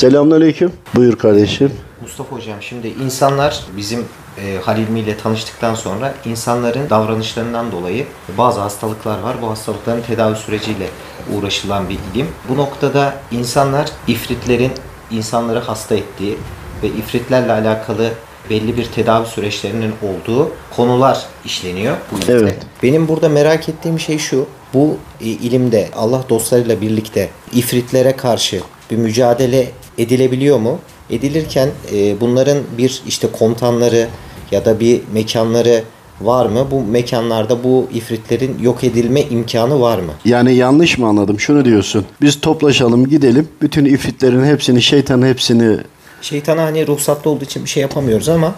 Selamünaleyküm. 0.00 0.72
Buyur 0.94 1.16
kardeşim. 1.16 1.72
Mustafa 2.02 2.36
Hocam 2.36 2.56
şimdi 2.60 2.88
insanlar 2.88 3.64
bizim 3.76 4.00
e, 4.44 4.56
Halil 4.62 4.82
İlmi 4.82 5.00
ile 5.00 5.16
tanıştıktan 5.16 5.74
sonra 5.74 6.14
insanların 6.24 6.90
davranışlarından 6.90 7.72
dolayı 7.72 8.06
bazı 8.38 8.60
hastalıklar 8.60 9.18
var. 9.18 9.36
Bu 9.42 9.50
hastalıkların 9.50 10.02
tedavi 10.02 10.36
süreciyle 10.36 10.86
uğraşılan 11.34 11.88
bir 11.88 11.98
ilim. 12.14 12.26
Bu 12.48 12.56
noktada 12.56 13.14
insanlar 13.30 13.90
ifritlerin 14.06 14.72
insanları 15.10 15.58
hasta 15.58 15.94
ettiği 15.94 16.36
ve 16.82 16.86
ifritlerle 16.88 17.52
alakalı 17.52 18.10
belli 18.50 18.76
bir 18.76 18.84
tedavi 18.84 19.26
süreçlerinin 19.26 19.92
olduğu 20.02 20.50
konular 20.76 21.26
işleniyor. 21.44 21.96
Evet. 22.28 22.58
Benim 22.82 23.08
burada 23.08 23.28
merak 23.28 23.68
ettiğim 23.68 24.00
şey 24.00 24.18
şu. 24.18 24.46
Bu 24.74 24.96
e, 25.20 25.24
ilimde 25.24 25.88
Allah 25.96 26.24
dostlarıyla 26.28 26.80
birlikte 26.80 27.28
ifritlere 27.52 28.16
karşı 28.16 28.60
bir 28.90 28.96
mücadele 28.96 29.70
edilebiliyor 29.98 30.58
mu? 30.58 30.78
Edilirken 31.10 31.68
e, 31.94 32.20
bunların 32.20 32.58
bir 32.78 33.02
işte 33.06 33.28
komutanları 33.38 34.06
ya 34.50 34.64
da 34.64 34.80
bir 34.80 35.00
mekanları 35.14 35.82
var 36.20 36.46
mı? 36.46 36.66
Bu 36.70 36.80
mekanlarda 36.80 37.64
bu 37.64 37.88
ifritlerin 37.94 38.58
yok 38.62 38.84
edilme 38.84 39.22
imkanı 39.22 39.80
var 39.80 39.98
mı? 39.98 40.12
Yani 40.24 40.54
yanlış 40.54 40.98
mı 40.98 41.06
anladım? 41.06 41.40
Şunu 41.40 41.64
diyorsun. 41.64 42.04
Biz 42.22 42.40
toplaşalım 42.40 43.06
gidelim. 43.08 43.48
Bütün 43.62 43.84
ifritlerin 43.84 44.44
hepsini, 44.44 44.82
şeytanın 44.82 45.26
hepsini 45.26 45.76
Şeytana 46.22 46.62
hani 46.62 46.86
ruhsatlı 46.86 47.30
olduğu 47.30 47.44
için 47.44 47.64
bir 47.64 47.68
şey 47.70 47.80
yapamıyoruz 47.80 48.28
ama 48.28 48.54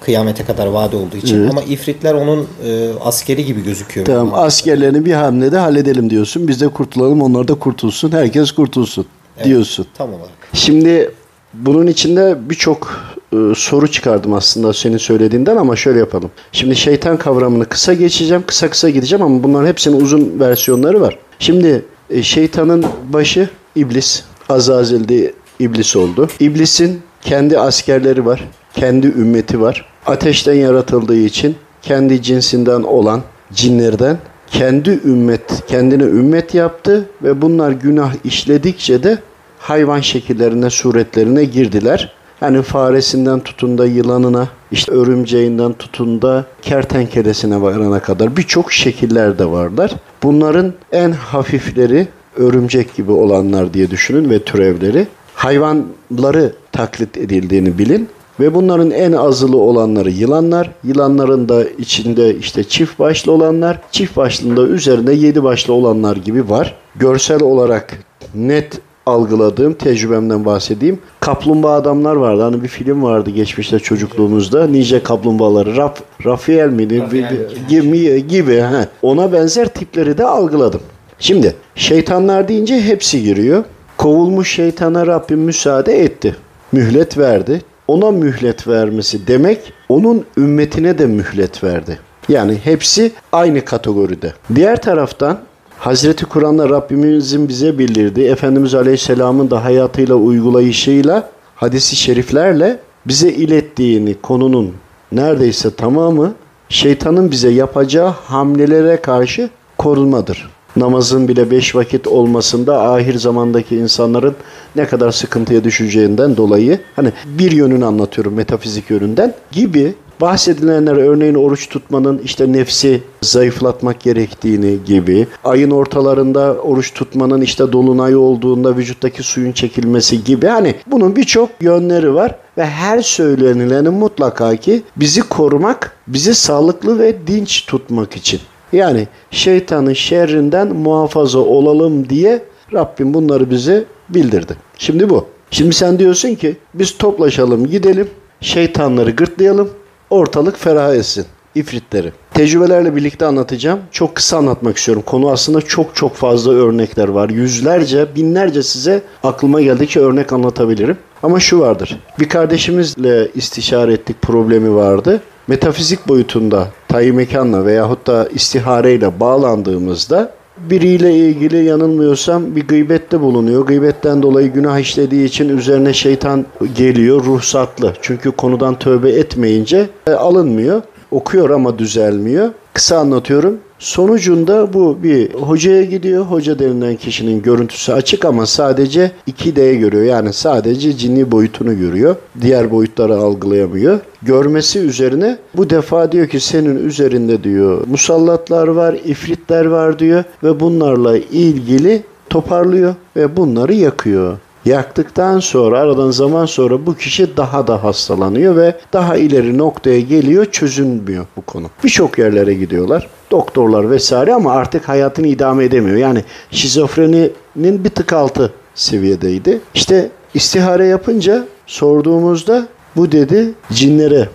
kıyamete 0.00 0.44
kadar 0.44 0.66
vade 0.66 0.96
olduğu 0.96 1.16
için 1.16 1.38
Evet. 1.40 1.50
ama 1.50 1.62
ifritler 1.62 2.14
onun 2.14 2.48
e, 2.66 2.88
askeri 3.00 3.44
gibi 3.44 3.64
gözüküyor. 3.64 4.06
tamam 4.06 4.30
askerlerini 4.34 5.04
bir 5.04 5.12
hamlede 5.12 5.58
halledelim 5.58 6.10
diyorsun. 6.10 6.48
Biz 6.48 6.60
de 6.60 6.68
kurtulalım, 6.68 7.22
onlar 7.22 7.48
da 7.48 7.54
kurtulsun. 7.54 8.12
Herkes 8.12 8.52
kurtulsun 8.52 9.06
diyorsun. 9.44 9.86
Tam 9.94 10.08
olarak. 10.14 10.32
Şimdi 10.52 11.10
bunun 11.54 11.86
içinde 11.86 12.36
birçok 12.50 13.00
e, 13.32 13.36
soru 13.56 13.90
çıkardım 13.90 14.32
aslında 14.32 14.72
senin 14.72 14.96
söylediğinden 14.96 15.56
ama 15.56 15.76
şöyle 15.76 15.98
yapalım. 15.98 16.30
Şimdi 16.52 16.76
şeytan 16.76 17.16
kavramını 17.16 17.64
kısa 17.64 17.94
geçeceğim, 17.94 18.44
kısa 18.46 18.70
kısa 18.70 18.90
gideceğim 18.90 19.24
ama 19.24 19.42
bunların 19.42 19.66
hepsinin 19.68 20.00
uzun 20.00 20.40
versiyonları 20.40 21.00
var. 21.00 21.18
Şimdi 21.38 21.84
e, 22.10 22.22
şeytanın 22.22 22.84
başı 23.12 23.48
iblis, 23.76 24.22
Azazel 24.48 25.08
de 25.08 25.32
iblis 25.58 25.96
oldu. 25.96 26.28
İblisin 26.40 27.02
kendi 27.22 27.58
askerleri 27.58 28.26
var, 28.26 28.48
kendi 28.74 29.06
ümmeti 29.06 29.60
var. 29.60 29.86
Ateşten 30.06 30.54
yaratıldığı 30.54 31.16
için 31.16 31.56
kendi 31.82 32.22
cinsinden 32.22 32.82
olan 32.82 33.22
cinlerden 33.52 34.18
kendi 34.54 35.00
ümmet, 35.04 35.62
kendine 35.66 36.02
ümmet 36.02 36.54
yaptı 36.54 37.08
ve 37.22 37.42
bunlar 37.42 37.72
günah 37.72 38.14
işledikçe 38.24 39.02
de 39.02 39.18
hayvan 39.58 40.00
şekillerine, 40.00 40.70
suretlerine 40.70 41.44
girdiler. 41.44 42.12
Yani 42.40 42.62
faresinden 42.62 43.40
tutun 43.40 43.78
da 43.78 43.86
yılanına, 43.86 44.48
işte 44.72 44.92
örümceğinden 44.92 45.72
tutun 45.72 46.22
da 46.22 46.44
kertenkelesine 46.62 47.62
varana 47.62 48.00
kadar 48.00 48.36
birçok 48.36 48.72
şekiller 48.72 49.38
de 49.38 49.46
varlar. 49.50 49.94
Bunların 50.22 50.72
en 50.92 51.12
hafifleri 51.12 52.08
örümcek 52.36 52.94
gibi 52.94 53.12
olanlar 53.12 53.74
diye 53.74 53.90
düşünün 53.90 54.30
ve 54.30 54.38
türevleri. 54.38 55.06
Hayvanları 55.34 56.52
taklit 56.72 57.16
edildiğini 57.16 57.78
bilin. 57.78 58.08
Ve 58.40 58.54
bunların 58.54 58.90
en 58.90 59.12
azılı 59.12 59.56
olanları 59.56 60.10
yılanlar. 60.10 60.70
Yılanların 60.84 61.48
da 61.48 61.64
içinde 61.64 62.36
işte 62.36 62.64
çift 62.64 62.98
başlı 62.98 63.32
olanlar. 63.32 63.80
Çift 63.92 64.16
başlında 64.16 64.66
üzerinde 64.66 65.12
yedi 65.12 65.44
başlı 65.44 65.74
olanlar 65.74 66.16
gibi 66.16 66.50
var. 66.50 66.74
Görsel 66.96 67.42
olarak 67.42 67.98
net 68.34 68.80
algıladığım 69.06 69.74
tecrübemden 69.74 70.44
bahsedeyim. 70.44 70.98
Kaplumbağa 71.20 71.72
adamlar 71.72 72.16
vardı. 72.16 72.42
Hani 72.42 72.62
bir 72.62 72.68
film 72.68 73.02
vardı 73.02 73.30
geçmişte 73.30 73.78
çocukluğumuzda. 73.78 74.66
Nice 74.66 75.02
kaplumbağaları. 75.02 75.76
Raf, 75.76 76.00
Rafael 76.24 76.68
miydi? 76.68 77.00
Rafael 77.00 77.48
gibi, 77.68 78.26
gibi. 78.26 78.54
He. 78.54 78.88
Ona 79.02 79.32
benzer 79.32 79.68
tipleri 79.68 80.18
de 80.18 80.24
algıladım. 80.24 80.80
Şimdi 81.18 81.54
şeytanlar 81.74 82.48
deyince 82.48 82.80
hepsi 82.80 83.22
giriyor. 83.22 83.64
Kovulmuş 83.96 84.54
şeytana 84.54 85.06
Rabbim 85.06 85.38
müsaade 85.38 86.04
etti. 86.04 86.36
Mühlet 86.72 87.18
verdi. 87.18 87.62
Ona 87.88 88.10
mühlet 88.10 88.68
vermesi 88.68 89.26
demek 89.26 89.72
onun 89.88 90.24
ümmetine 90.36 90.98
de 90.98 91.06
mühlet 91.06 91.64
verdi. 91.64 91.98
Yani 92.28 92.60
hepsi 92.64 93.12
aynı 93.32 93.64
kategoride. 93.64 94.32
Diğer 94.54 94.82
taraftan 94.82 95.38
Hazreti 95.78 96.24
Kur'an'da 96.24 96.68
Rabbimizin 96.68 97.48
bize 97.48 97.78
bildirdiği, 97.78 98.28
Efendimiz 98.28 98.74
Aleyhisselam'ın 98.74 99.50
da 99.50 99.64
hayatıyla 99.64 100.14
uygulayışıyla, 100.14 101.30
hadisi 101.56 101.96
şeriflerle 101.96 102.78
bize 103.06 103.28
ilettiğini 103.28 104.14
konunun 104.14 104.74
neredeyse 105.12 105.74
tamamı 105.74 106.34
şeytanın 106.68 107.30
bize 107.30 107.50
yapacağı 107.50 108.08
hamlelere 108.08 108.96
karşı 108.96 109.50
korunmadır. 109.78 110.53
Namazın 110.76 111.28
bile 111.28 111.50
beş 111.50 111.74
vakit 111.74 112.06
olmasında 112.06 112.82
ahir 112.82 113.18
zamandaki 113.18 113.76
insanların 113.76 114.34
ne 114.76 114.86
kadar 114.86 115.12
sıkıntıya 115.12 115.64
düşeceğinden 115.64 116.36
dolayı 116.36 116.78
hani 116.96 117.12
bir 117.24 117.52
yönünü 117.52 117.84
anlatıyorum 117.84 118.34
metafizik 118.34 118.90
yönünden 118.90 119.34
gibi 119.52 119.94
bahsedilenler 120.20 120.96
örneğin 120.96 121.34
oruç 121.34 121.68
tutmanın 121.68 122.18
işte 122.18 122.52
nefsi 122.52 123.02
zayıflatmak 123.22 124.00
gerektiğini 124.00 124.78
gibi 124.86 125.26
ayın 125.44 125.70
ortalarında 125.70 126.54
oruç 126.54 126.94
tutmanın 126.94 127.40
işte 127.40 127.72
dolunay 127.72 128.16
olduğunda 128.16 128.76
vücuttaki 128.76 129.22
suyun 129.22 129.52
çekilmesi 129.52 130.24
gibi 130.24 130.46
hani 130.46 130.74
bunun 130.86 131.16
birçok 131.16 131.50
yönleri 131.60 132.14
var 132.14 132.38
ve 132.58 132.66
her 132.66 133.02
söylenilenin 133.02 133.94
mutlaka 133.94 134.56
ki 134.56 134.82
bizi 134.96 135.20
korumak, 135.20 135.96
bizi 136.06 136.34
sağlıklı 136.34 136.98
ve 136.98 137.26
dinç 137.26 137.66
tutmak 137.66 138.16
için. 138.16 138.40
Yani 138.74 139.08
şeytanın 139.30 139.92
şerrinden 139.92 140.68
muhafaza 140.68 141.38
olalım 141.38 142.08
diye 142.08 142.42
Rabbim 142.72 143.14
bunları 143.14 143.50
bize 143.50 143.84
bildirdi. 144.08 144.56
Şimdi 144.78 145.10
bu. 145.10 145.26
Şimdi 145.50 145.74
sen 145.74 145.98
diyorsun 145.98 146.34
ki 146.34 146.56
biz 146.74 146.98
toplaşalım 146.98 147.66
gidelim 147.66 148.08
şeytanları 148.40 149.10
gırtlayalım 149.10 149.70
ortalık 150.10 150.58
ferah 150.58 150.94
etsin 150.94 151.26
ifritleri. 151.54 152.12
Tecrübelerle 152.34 152.96
birlikte 152.96 153.26
anlatacağım. 153.26 153.80
Çok 153.90 154.14
kısa 154.14 154.36
anlatmak 154.36 154.76
istiyorum. 154.76 155.02
Konu 155.06 155.30
aslında 155.30 155.60
çok 155.60 155.96
çok 155.96 156.14
fazla 156.14 156.52
örnekler 156.52 157.08
var. 157.08 157.30
Yüzlerce, 157.30 158.06
binlerce 158.16 158.62
size 158.62 159.02
aklıma 159.22 159.62
geldikçe 159.62 160.00
örnek 160.00 160.32
anlatabilirim. 160.32 160.96
Ama 161.22 161.40
şu 161.40 161.60
vardır. 161.60 162.00
Bir 162.20 162.28
kardeşimizle 162.28 163.28
istişare 163.34 163.92
ettik 163.92 164.22
problemi 164.22 164.74
vardı. 164.74 165.20
Metafizik 165.48 166.08
boyutunda 166.08 166.68
tayi 166.88 167.12
mekanla 167.12 167.66
veyahut 167.66 168.06
da 168.06 168.28
istihareyle 168.28 169.20
bağlandığımızda 169.20 170.32
biriyle 170.58 171.14
ilgili 171.14 171.64
yanılmıyorsam 171.64 172.56
bir 172.56 172.68
gıybette 172.68 173.20
bulunuyor. 173.20 173.66
Gıybetten 173.66 174.22
dolayı 174.22 174.52
günah 174.52 174.78
işlediği 174.78 175.24
için 175.24 175.48
üzerine 175.48 175.92
şeytan 175.92 176.46
geliyor 176.76 177.24
ruhsatlı. 177.24 177.92
Çünkü 178.02 178.30
konudan 178.30 178.78
tövbe 178.78 179.10
etmeyince 179.10 179.88
e, 180.06 180.12
alınmıyor. 180.12 180.82
Okuyor 181.10 181.50
ama 181.50 181.78
düzelmiyor. 181.78 182.48
Kısa 182.72 182.98
anlatıyorum. 182.98 183.58
Sonucunda 183.84 184.72
bu 184.72 184.98
bir 185.02 185.34
hocaya 185.34 185.84
gidiyor. 185.84 186.24
Hoca 186.24 186.58
denilen 186.58 186.96
kişinin 186.96 187.42
görüntüsü 187.42 187.92
açık 187.92 188.24
ama 188.24 188.46
sadece 188.46 189.10
2D 189.28 189.74
görüyor. 189.74 190.04
Yani 190.04 190.32
sadece 190.32 190.96
cinni 190.96 191.30
boyutunu 191.30 191.78
görüyor. 191.78 192.16
Diğer 192.40 192.70
boyutları 192.70 193.16
algılayamıyor. 193.16 194.00
Görmesi 194.22 194.78
üzerine 194.78 195.38
bu 195.56 195.70
defa 195.70 196.12
diyor 196.12 196.28
ki 196.28 196.40
senin 196.40 196.88
üzerinde 196.88 197.44
diyor 197.44 197.86
musallatlar 197.86 198.68
var, 198.68 198.96
ifritler 199.04 199.64
var 199.66 199.98
diyor 199.98 200.24
ve 200.42 200.60
bunlarla 200.60 201.18
ilgili 201.18 202.02
toparlıyor 202.30 202.94
ve 203.16 203.36
bunları 203.36 203.74
yakıyor. 203.74 204.38
Yaktıktan 204.64 205.40
sonra 205.40 205.78
aradan 205.78 206.10
zaman 206.10 206.46
sonra 206.46 206.86
bu 206.86 206.96
kişi 206.96 207.36
daha 207.36 207.66
da 207.66 207.84
hastalanıyor 207.84 208.56
ve 208.56 208.76
daha 208.92 209.16
ileri 209.16 209.58
noktaya 209.58 210.00
geliyor 210.00 210.44
çözülmüyor 210.44 211.26
bu 211.36 211.42
konu. 211.42 211.66
Birçok 211.84 212.18
yerlere 212.18 212.54
gidiyorlar. 212.54 213.08
Doktorlar 213.30 213.90
vesaire 213.90 214.34
ama 214.34 214.52
artık 214.52 214.88
hayatını 214.88 215.26
idame 215.26 215.64
edemiyor. 215.64 215.96
Yani 215.96 216.24
şizofreninin 216.50 217.84
bir 217.84 217.90
tık 217.90 218.12
altı 218.12 218.52
seviyedeydi. 218.74 219.60
İşte 219.74 220.10
istihare 220.34 220.86
yapınca 220.86 221.44
sorduğumuzda 221.66 222.66
bu 222.96 223.12
dedi 223.12 223.52
cinlere 223.72 224.28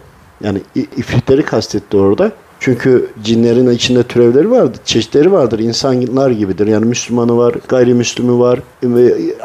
yani 0.43 0.61
ifritleri 0.75 1.43
kastetti 1.43 1.97
orada. 1.97 2.31
Çünkü 2.59 3.09
cinlerin 3.23 3.69
içinde 3.69 4.03
türevleri 4.03 4.51
vardır, 4.51 4.79
çeşitleri 4.85 5.31
vardır. 5.31 5.59
İnsanlar 5.59 6.31
gibidir. 6.31 6.67
Yani 6.67 6.85
Müslümanı 6.85 7.37
var, 7.37 7.55
gayrimüslimi 7.67 8.39
var. 8.39 8.59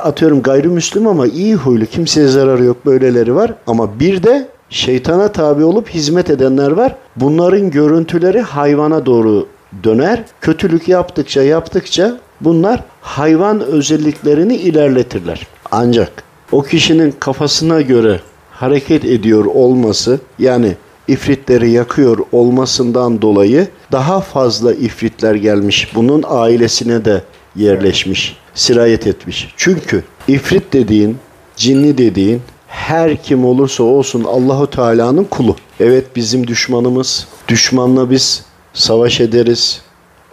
Atıyorum 0.03 0.43
gayrimüslim 0.43 1.07
ama 1.07 1.27
iyi 1.27 1.55
huylu, 1.55 1.87
kimseye 1.87 2.29
zararı 2.29 2.65
yok 2.65 2.87
böyleleri 2.87 3.35
var. 3.35 3.55
Ama 3.67 4.01
bir 4.01 4.23
de 4.23 4.49
şeytana 4.71 5.29
tabi 5.33 5.65
olup 5.65 5.89
hizmet 5.89 6.31
edenler 6.31 6.71
var. 6.71 6.97
Bunların 7.17 7.71
görüntüleri 7.71 8.41
hayvana 8.41 9.07
doğru 9.07 9.47
döner. 9.85 10.25
Kötülük 10.41 10.89
yaptıkça 10.89 11.43
yaptıkça 11.43 12.19
bunlar 12.41 12.85
hayvan 13.01 13.61
özelliklerini 13.61 14.57
ilerletirler. 14.57 15.47
Ancak 15.71 16.13
o 16.53 16.63
kişinin 16.63 17.15
kafasına 17.21 17.81
göre 17.81 18.21
hareket 18.51 19.05
ediyor 19.05 19.45
olması 19.45 20.21
yani 20.39 20.77
ifritleri 21.09 21.71
yakıyor 21.71 22.19
olmasından 22.33 23.23
dolayı 23.23 23.69
daha 23.93 24.21
fazla 24.21 24.75
ifritler 24.75 25.35
gelmiş. 25.35 25.95
Bunun 25.95 26.25
ailesine 26.27 27.05
de 27.05 27.25
yerleşmiş, 27.57 28.37
sirayet 28.55 29.07
etmiş. 29.07 29.55
Çünkü 29.57 30.05
ifrit 30.29 30.73
dediğin, 30.73 31.19
cinni 31.57 31.99
dediğin 31.99 32.43
her 32.69 33.23
kim 33.23 33.45
olursa 33.45 33.83
olsun 33.83 34.25
Allahu 34.25 34.71
Teala'nın 34.71 35.25
kulu. 35.25 35.57
Evet 35.81 36.17
bizim 36.17 36.47
düşmanımız. 36.47 37.29
Düşmanla 37.49 38.11
biz 38.11 38.45
savaş 38.73 39.21
ederiz. 39.21 39.83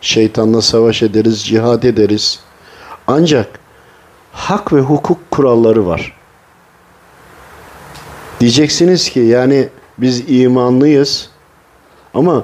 Şeytanla 0.01 0.61
savaş 0.61 1.03
ederiz, 1.03 1.43
cihad 1.45 1.83
ederiz. 1.83 2.39
Ancak 3.07 3.59
hak 4.31 4.73
ve 4.73 4.79
hukuk 4.79 5.31
kuralları 5.31 5.85
var. 5.87 6.17
Diyeceksiniz 8.39 9.09
ki 9.09 9.19
yani 9.19 9.69
biz 9.97 10.23
imanlıyız 10.29 11.29
ama 12.13 12.43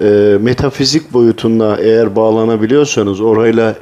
e, 0.00 0.38
metafizik 0.40 1.12
boyutunda 1.12 1.76
eğer 1.80 2.16
bağlanabiliyorsanız, 2.16 3.20
orayla 3.20 3.74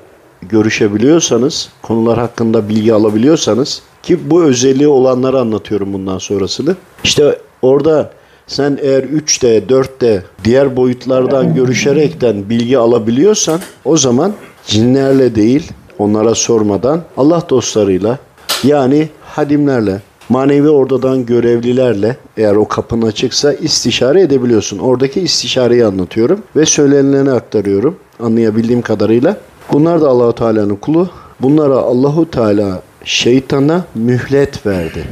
görüşebiliyorsanız, 0.42 1.68
konular 1.82 2.18
hakkında 2.18 2.68
bilgi 2.68 2.94
alabiliyorsanız 2.94 3.82
ki 4.02 4.30
bu 4.30 4.42
özelliği 4.42 4.88
olanları 4.88 5.40
anlatıyorum 5.40 5.92
bundan 5.92 6.18
sonrasını. 6.18 6.76
İşte 7.04 7.38
orada 7.62 8.10
sen 8.46 8.78
eğer 8.82 9.02
3D, 9.02 9.66
4D 9.66 10.22
diğer 10.44 10.76
boyutlardan 10.76 11.54
görüşerekten 11.54 12.50
bilgi 12.50 12.78
alabiliyorsan 12.78 13.60
o 13.84 13.96
zaman 13.96 14.32
cinlerle 14.66 15.34
değil 15.34 15.72
onlara 15.98 16.34
sormadan 16.34 17.02
Allah 17.16 17.42
dostlarıyla 17.50 18.18
yani 18.64 19.08
hadimlerle 19.22 20.00
manevi 20.30 20.68
ordadan 20.68 21.26
görevlilerle 21.26 22.16
eğer 22.36 22.54
o 22.54 22.68
kapın 22.68 23.02
açıksa 23.02 23.52
istişare 23.52 24.20
edebiliyorsun. 24.20 24.78
Oradaki 24.78 25.20
istişareyi 25.20 25.86
anlatıyorum 25.86 26.42
ve 26.56 26.66
söylenileni 26.66 27.30
aktarıyorum 27.30 27.96
anlayabildiğim 28.20 28.82
kadarıyla. 28.82 29.36
Bunlar 29.72 30.00
da 30.00 30.08
Allahu 30.08 30.34
Teala'nın 30.34 30.76
kulu. 30.76 31.08
Bunlara 31.40 31.74
Allahu 31.76 32.30
Teala 32.30 32.82
şeytana 33.04 33.84
mühlet 33.94 34.66
verdi. 34.66 35.04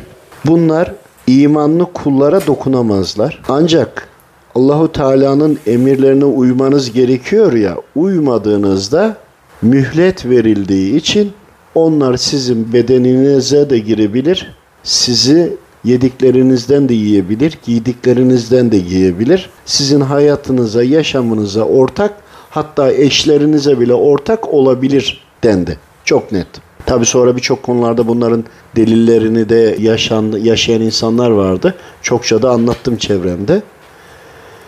Bunlar 0.45 0.95
imanlı 1.27 1.93
kullara 1.93 2.47
dokunamazlar. 2.47 3.43
Ancak 3.49 4.09
Allahu 4.55 4.93
Teala'nın 4.93 5.59
emirlerine 5.67 6.25
uymanız 6.25 6.93
gerekiyor 6.93 7.53
ya, 7.53 7.77
uymadığınızda 7.97 9.17
mühlet 9.63 10.27
verildiği 10.27 10.97
için 10.97 11.33
onlar 11.75 12.17
sizin 12.17 12.73
bedeninize 12.73 13.71
de 13.71 13.79
girebilir, 13.79 14.58
sizi 14.83 15.57
yediklerinizden 15.85 16.89
de 16.89 16.95
yiyebilir, 16.95 17.59
giydiklerinizden 17.67 18.73
de 18.73 18.79
giyebilir. 18.79 19.51
Sizin 19.67 20.01
hayatınıza, 20.01 20.83
yaşamınıza 20.83 21.63
ortak, 21.63 22.15
hatta 22.51 22.93
eşlerinize 22.93 23.81
bile 23.81 23.95
ortak 23.95 24.55
olabilir 24.55 25.25
dendi. 25.45 25.79
Çok 26.05 26.33
net. 26.33 26.47
Tabi 26.87 27.07
sonra 27.07 27.37
birçok 27.37 27.63
konularda 27.63 28.09
bunların 28.09 28.45
delillerini 28.77 29.49
de 29.49 29.77
yaşan, 29.81 30.33
yaşayan 30.43 30.81
insanlar 30.81 31.31
vardı. 31.31 31.75
Çokça 32.03 32.43
da 32.43 32.51
anlattım 32.51 32.97
çevremde. 32.97 33.63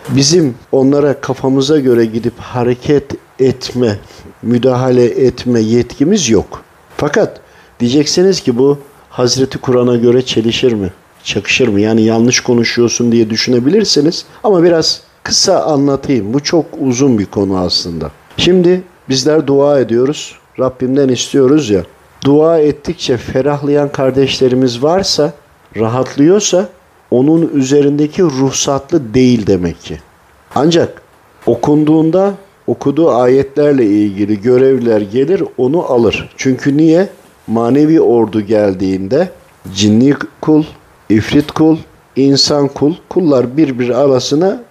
Bizim 0.09 0.55
onlara 0.71 1.21
kafamıza 1.21 1.79
göre 1.79 2.05
gidip 2.05 2.39
hareket 2.39 3.11
etme, 3.39 3.99
müdahale 4.41 5.05
etme 5.05 5.59
yetkimiz 5.59 6.29
yok. 6.29 6.63
Fakat 6.97 7.39
diyeceksiniz 7.79 8.41
ki 8.41 8.57
bu 8.57 8.79
Hazreti 9.11 9.57
Kur'an'a 9.57 9.95
göre 9.95 10.21
çelişir 10.21 10.73
mi? 10.73 10.89
Çakışır 11.23 11.67
mı? 11.67 11.79
Yani 11.81 12.01
yanlış 12.01 12.39
konuşuyorsun 12.39 13.11
diye 13.11 13.29
düşünebilirsiniz. 13.29 14.25
Ama 14.43 14.63
biraz 14.63 15.01
kısa 15.23 15.63
anlatayım. 15.63 16.33
Bu 16.33 16.43
çok 16.43 16.65
uzun 16.79 17.19
bir 17.19 17.25
konu 17.25 17.57
aslında. 17.57 18.11
Şimdi 18.37 18.81
bizler 19.09 19.47
dua 19.47 19.79
ediyoruz. 19.79 20.35
Rabbimden 20.59 21.09
istiyoruz 21.09 21.69
ya. 21.69 21.83
Dua 22.25 22.59
ettikçe 22.59 23.17
ferahlayan 23.17 23.91
kardeşlerimiz 23.91 24.83
varsa, 24.83 25.33
rahatlıyorsa 25.77 26.69
onun 27.11 27.51
üzerindeki 27.53 28.23
ruhsatlı 28.23 29.13
değil 29.13 29.47
demek 29.47 29.81
ki. 29.81 29.99
Ancak 30.55 31.01
okunduğunda 31.45 32.33
okuduğu 32.67 33.11
ayetlerle 33.11 33.85
ilgili 33.85 34.41
görevler 34.41 35.01
gelir 35.01 35.43
onu 35.57 35.83
alır. 35.91 36.29
Çünkü 36.37 36.77
niye? 36.77 37.09
Manevi 37.51 38.01
ordu 38.01 38.41
geldiğinde 38.41 39.29
cinni 39.75 40.13
kul, 40.41 40.63
ifrit 41.09 41.51
kul, 41.51 41.77
insan 42.15 42.67
kul, 42.67 42.93
kullar 43.09 43.57
birbir 43.57 43.89
arasına 43.89 44.63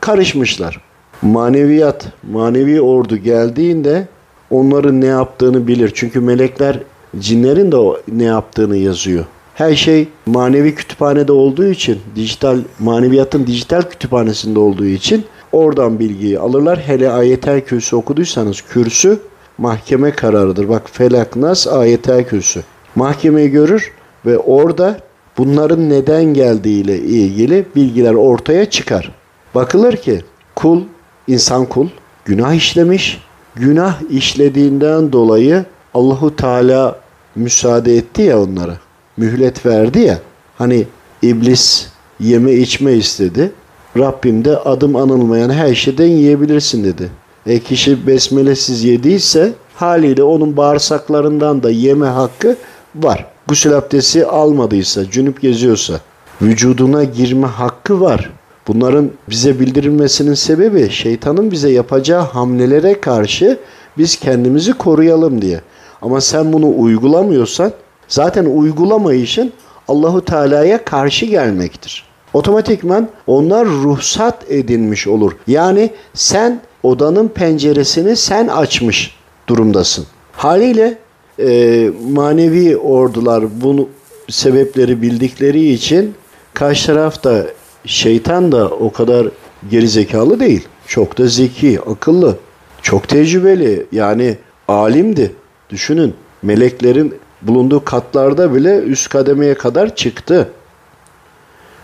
karışmışlar. 0.00 0.80
Maneviyat, 1.22 2.08
manevi 2.30 2.80
ordu 2.80 3.16
geldiğinde 3.16 4.08
onların 4.50 5.00
ne 5.00 5.06
yaptığını 5.06 5.66
bilir. 5.66 5.92
Çünkü 5.94 6.20
melekler 6.20 6.78
cinlerin 7.18 7.72
de 7.72 7.76
ne 8.08 8.24
yaptığını 8.24 8.76
yazıyor. 8.76 9.24
Her 9.54 9.74
şey 9.74 10.08
manevi 10.26 10.74
kütüphanede 10.74 11.32
olduğu 11.32 11.66
için, 11.66 11.98
dijital 12.16 12.58
maneviyatın 12.78 13.46
dijital 13.46 13.82
kütüphanesinde 13.82 14.58
olduğu 14.58 14.86
için 14.86 15.24
oradan 15.52 15.98
bilgiyi 15.98 16.38
alırlar. 16.38 16.78
Hele 16.78 17.10
ayetel 17.10 17.60
kürsü 17.60 17.96
okuduysanız 17.96 18.60
kürsü 18.60 19.18
mahkeme 19.58 20.10
kararıdır. 20.10 20.68
Bak 20.68 20.82
felak 20.92 21.36
nas 21.36 21.66
ayetel 21.66 22.24
kürsü. 22.24 22.62
Mahkemeyi 22.94 23.50
görür 23.50 23.92
ve 24.26 24.38
orada 24.38 24.98
bunların 25.38 25.90
neden 25.90 26.24
geldiğiyle 26.24 26.98
ilgili 26.98 27.66
bilgiler 27.76 28.14
ortaya 28.14 28.70
çıkar. 28.70 29.12
Bakılır 29.54 29.96
ki 29.96 30.22
kul, 30.54 30.82
insan 31.28 31.66
kul 31.66 31.88
günah 32.24 32.54
işlemiş. 32.54 33.22
Günah 33.54 34.10
işlediğinden 34.10 35.12
dolayı 35.12 35.64
Allahu 35.94 36.36
Teala 36.36 36.98
müsaade 37.36 37.96
etti 37.96 38.22
ya 38.22 38.42
onlara. 38.42 38.76
Mühlet 39.16 39.66
verdi 39.66 39.98
ya. 39.98 40.18
Hani 40.58 40.86
iblis 41.22 41.88
yeme 42.20 42.52
içme 42.52 42.92
istedi. 42.92 43.52
Rabbim 43.98 44.44
de 44.44 44.56
adım 44.56 44.96
anılmayan 44.96 45.50
her 45.50 45.74
şeyden 45.74 46.06
yiyebilirsin 46.06 46.84
dedi. 46.84 47.10
E 47.46 47.58
kişi 47.58 48.06
besmelesiz 48.06 48.84
yediyse 48.84 49.52
haliyle 49.74 50.22
onun 50.22 50.56
bağırsaklarından 50.56 51.62
da 51.62 51.70
yeme 51.70 52.06
hakkı 52.06 52.56
var. 52.94 53.26
Gusül 53.48 53.76
abdesti 53.76 54.26
almadıysa, 54.26 55.10
cünüp 55.10 55.40
geziyorsa 55.40 56.00
vücuduna 56.42 57.04
girme 57.04 57.46
hakkı 57.46 58.00
var. 58.00 58.30
Bunların 58.68 59.10
bize 59.30 59.60
bildirilmesinin 59.60 60.34
sebebi 60.34 60.90
şeytanın 60.90 61.50
bize 61.50 61.70
yapacağı 61.70 62.22
hamlelere 62.22 63.00
karşı 63.00 63.58
biz 63.98 64.16
kendimizi 64.16 64.72
koruyalım 64.72 65.42
diye. 65.42 65.60
Ama 66.02 66.20
sen 66.20 66.52
bunu 66.52 66.78
uygulamıyorsan 66.78 67.72
zaten 68.08 68.44
uygulamayışın 68.44 69.52
Allahu 69.88 70.24
Teala'ya 70.24 70.84
karşı 70.84 71.26
gelmektir. 71.26 72.04
Otomatikman 72.32 73.08
onlar 73.26 73.66
ruhsat 73.66 74.50
edinmiş 74.50 75.06
olur. 75.06 75.32
Yani 75.46 75.90
sen 76.14 76.60
odanın 76.82 77.28
penceresini 77.28 78.16
sen 78.16 78.48
açmış 78.48 79.16
durumdasın. 79.48 80.06
Haliyle 80.32 80.98
e, 81.38 81.90
manevi 82.10 82.76
ordular 82.76 83.44
bunu 83.60 83.88
sebepleri 84.28 85.02
bildikleri 85.02 85.72
için 85.72 86.14
karşı 86.54 86.86
tarafta 86.86 87.46
şeytan 87.84 88.52
da 88.52 88.68
o 88.68 88.92
kadar 88.92 89.28
gerizekalı 89.70 90.40
değil. 90.40 90.68
Çok 90.86 91.18
da 91.18 91.26
zeki, 91.26 91.80
akıllı, 91.80 92.36
çok 92.82 93.08
tecrübeli. 93.08 93.86
Yani 93.92 94.36
alimdi. 94.68 95.32
Düşünün 95.70 96.14
meleklerin 96.42 97.14
bulunduğu 97.42 97.84
katlarda 97.84 98.54
bile 98.54 98.78
üst 98.78 99.08
kademeye 99.08 99.54
kadar 99.54 99.96
çıktı. 99.96 100.50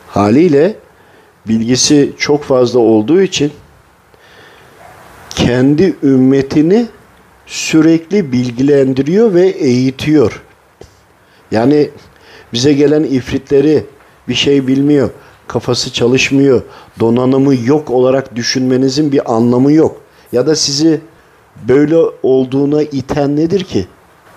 Haliyle 0.08 0.76
bilgisi 1.48 2.12
çok 2.18 2.44
fazla 2.44 2.80
olduğu 2.80 3.22
için 3.22 3.52
kendi 5.38 5.96
ümmetini 6.02 6.86
sürekli 7.46 8.32
bilgilendiriyor 8.32 9.34
ve 9.34 9.48
eğitiyor. 9.48 10.42
Yani 11.50 11.90
bize 12.52 12.72
gelen 12.72 13.02
ifritleri 13.02 13.84
bir 14.28 14.34
şey 14.34 14.66
bilmiyor, 14.66 15.10
kafası 15.48 15.92
çalışmıyor, 15.92 16.62
donanımı 17.00 17.54
yok 17.64 17.90
olarak 17.90 18.36
düşünmenizin 18.36 19.12
bir 19.12 19.34
anlamı 19.34 19.72
yok. 19.72 20.00
Ya 20.32 20.46
da 20.46 20.56
sizi 20.56 21.00
böyle 21.68 21.96
olduğuna 22.22 22.82
iten 22.82 23.36
nedir 23.36 23.64
ki? 23.64 23.86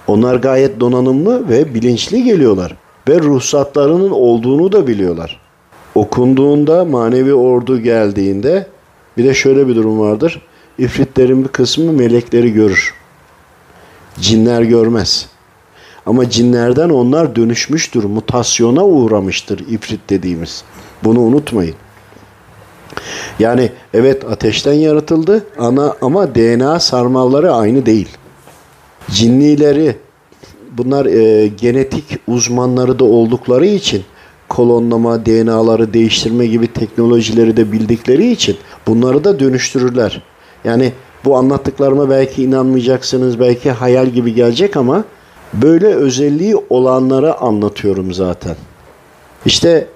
Onlar 0.08 0.36
gayet 0.36 0.79
donanımlı 0.79 1.50
ve 1.50 1.74
bilinçli 1.74 2.24
geliyorlar 2.24 2.75
ve 3.10 3.20
ruhsatlarının 3.20 4.12
olduğunu 4.12 4.72
da 4.72 4.88
biliyorlar. 4.88 5.39
Okunduğunda 5.96 6.86
manevi 6.86 7.34
ordu 7.34 7.79
geldiğinde 7.79 8.67
bir 9.17 9.24
de 9.24 9.34
şöyle 9.34 9.67
bir 9.67 9.75
durum 9.75 10.00
vardır. 10.00 10.41
İfritlerin 10.78 11.44
bir 11.44 11.50
kısmı 11.50 11.92
melekleri 11.92 12.54
görür. 12.54 12.94
Cinler 14.20 14.62
görmez. 14.62 15.28
Ama 16.06 16.30
cinlerden 16.30 16.90
onlar 16.90 17.36
dönüşmüştür, 17.36 18.04
mutasyona 18.04 18.86
uğramıştır 18.86 19.60
ifrit 19.60 20.10
dediğimiz. 20.10 20.63
Bunu 21.04 21.20
unutmayın. 21.20 21.75
Yani 23.40 23.72
evet 23.94 24.25
ateşten 24.25 24.74
yaratıldı 24.74 25.46
ana 25.58 25.96
ama 26.01 26.36
DNA 26.36 26.80
sarmalları 26.80 27.54
aynı 27.54 27.86
değil. 27.86 28.10
Cinnileri 29.12 29.96
bunlar 30.72 31.06
e, 31.06 31.48
genetik 31.48 32.20
uzmanları 32.28 33.00
da 33.00 33.04
oldukları 33.04 33.66
için 33.66 34.04
kolonlama, 34.50 35.25
DNA'ları 35.25 35.94
değiştirme 35.94 36.46
gibi 36.46 36.74
teknolojileri 36.74 37.58
de 37.58 37.72
bildikleri 37.72 38.32
için 38.32 38.58
bunları 38.88 39.24
da 39.24 39.40
dönüştürürler. 39.40 40.22
Yani 40.63 40.94
bu 41.25 41.38
anlattıklarıma 41.38 42.10
belki 42.10 42.44
inanmayacaksınız, 42.44 43.39
belki 43.39 43.72
hayal 43.72 44.08
gibi 44.08 44.34
gelecek 44.34 44.77
ama 44.77 45.03
böyle 45.53 45.88
özelliği 45.88 46.56
olanlara 46.70 47.34
anlatıyorum 47.34 48.13
zaten. 48.13 48.56
İşte 49.46 49.88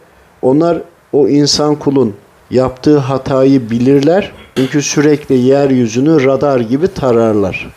onlar 0.41 0.81
o 1.13 1.27
insan 1.27 1.75
kulun 1.75 2.13
yaptığı 2.51 2.97
hatayı 2.97 3.69
bilirler. 3.69 4.31
Çünkü 4.55 4.81
sürekli 4.81 5.35
yeryüzünü 5.35 6.25
radar 6.25 6.59
gibi 6.59 6.87
tararlar. 6.87 7.73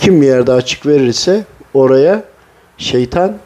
Kim 0.00 0.22
bir 0.22 0.26
yerde 0.26 0.52
açık 0.52 0.86
verirse 0.86 1.44
oraya 1.74 2.24
şeytan 2.78 3.36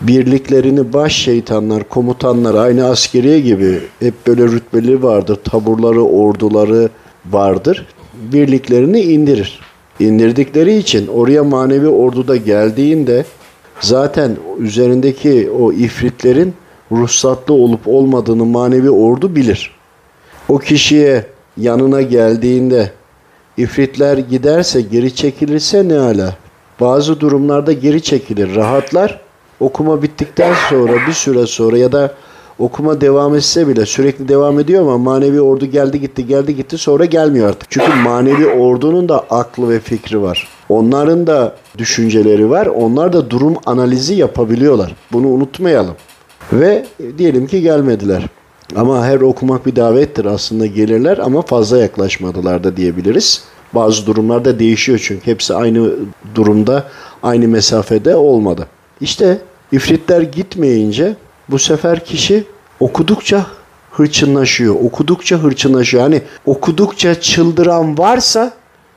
birliklerini 0.00 0.92
baş 0.92 1.16
şeytanlar, 1.16 1.88
komutanlar 1.88 2.54
aynı 2.54 2.86
askeriye 2.86 3.40
gibi 3.40 3.80
hep 4.00 4.26
böyle 4.26 4.42
rütbeli 4.42 5.02
vardır. 5.02 5.38
Taburları, 5.44 6.02
orduları 6.02 6.88
vardır. 7.30 7.86
Birliklerini 8.20 9.00
indirir. 9.00 9.60
İndirdikleri 10.00 10.76
için 10.76 11.06
oraya 11.06 11.44
manevi 11.44 11.88
orduda 11.88 12.36
geldiğinde 12.36 13.24
zaten 13.80 14.36
üzerindeki 14.58 15.50
o 15.60 15.72
ifritlerin 15.72 16.54
ruhsatlı 16.92 17.54
olup 17.54 17.88
olmadığını 17.88 18.44
manevi 18.44 18.90
ordu 18.90 19.36
bilir. 19.36 19.70
O 20.48 20.58
kişiye 20.58 21.26
yanına 21.56 22.02
geldiğinde 22.02 22.90
ifritler 23.56 24.18
giderse 24.18 24.80
geri 24.80 25.14
çekilirse 25.14 25.88
ne 25.88 25.98
ala. 25.98 26.36
Bazı 26.80 27.20
durumlarda 27.20 27.72
geri 27.72 28.02
çekilir, 28.02 28.54
rahatlar. 28.54 29.20
Okuma 29.60 30.02
bittikten 30.02 30.54
sonra 30.70 30.92
bir 31.08 31.12
süre 31.12 31.46
sonra 31.46 31.78
ya 31.78 31.92
da 31.92 32.14
okuma 32.60 33.00
devam 33.00 33.34
etse 33.34 33.68
bile 33.68 33.86
sürekli 33.86 34.28
devam 34.28 34.60
ediyor 34.60 34.82
ama 34.82 34.98
manevi 34.98 35.40
ordu 35.40 35.66
geldi 35.66 36.00
gitti 36.00 36.26
geldi 36.26 36.56
gitti 36.56 36.78
sonra 36.78 37.04
gelmiyor 37.04 37.48
artık. 37.48 37.70
Çünkü 37.70 37.94
manevi 38.04 38.46
ordunun 38.46 39.08
da 39.08 39.20
aklı 39.30 39.68
ve 39.68 39.80
fikri 39.80 40.22
var. 40.22 40.48
Onların 40.68 41.26
da 41.26 41.56
düşünceleri 41.78 42.50
var. 42.50 42.66
Onlar 42.66 43.12
da 43.12 43.30
durum 43.30 43.54
analizi 43.66 44.14
yapabiliyorlar. 44.14 44.96
Bunu 45.12 45.28
unutmayalım. 45.28 45.94
Ve 46.52 46.86
diyelim 47.18 47.46
ki 47.46 47.62
gelmediler. 47.62 48.26
Ama 48.76 49.06
her 49.06 49.20
okumak 49.20 49.66
bir 49.66 49.76
davettir 49.76 50.24
aslında 50.24 50.66
gelirler 50.66 51.18
ama 51.18 51.42
fazla 51.42 51.78
yaklaşmadılar 51.78 52.64
da 52.64 52.76
diyebiliriz. 52.76 53.44
Bazı 53.74 54.06
durumlarda 54.06 54.58
değişiyor 54.58 55.00
çünkü 55.02 55.26
hepsi 55.26 55.54
aynı 55.54 55.90
durumda, 56.34 56.84
aynı 57.22 57.48
mesafede 57.48 58.16
olmadı. 58.16 58.66
İşte 59.00 59.38
ifritler 59.72 60.20
gitmeyince 60.20 61.16
bu 61.50 61.58
sefer 61.58 62.04
kişi 62.04 62.44
okudukça 62.80 63.46
hırçınlaşıyor. 63.90 64.74
Okudukça 64.74 65.36
hırçınlaşıyor. 65.36 66.02
Hani 66.02 66.22
okudukça 66.46 67.20
çıldıran 67.20 67.98
varsa 67.98 68.52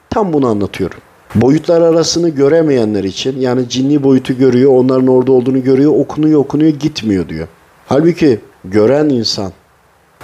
tam 0.10 0.34
bunu 0.34 0.48
anlatıyorum. 0.48 0.98
Boyutlar 1.36 1.82
arasını 1.82 2.30
göremeyenler 2.30 3.04
için 3.04 3.40
yani 3.40 3.70
cinni 3.70 4.04
boyutu 4.04 4.38
görüyor, 4.38 4.72
onların 4.72 5.08
orada 5.08 5.32
olduğunu 5.32 5.64
görüyor, 5.64 5.92
okunuyor 5.96 6.40
okunuyor 6.40 6.72
gitmiyor 6.72 7.30
diyor. 7.30 7.48
Halbuki 7.88 8.40
gören 8.66 9.10
insan 9.10 9.52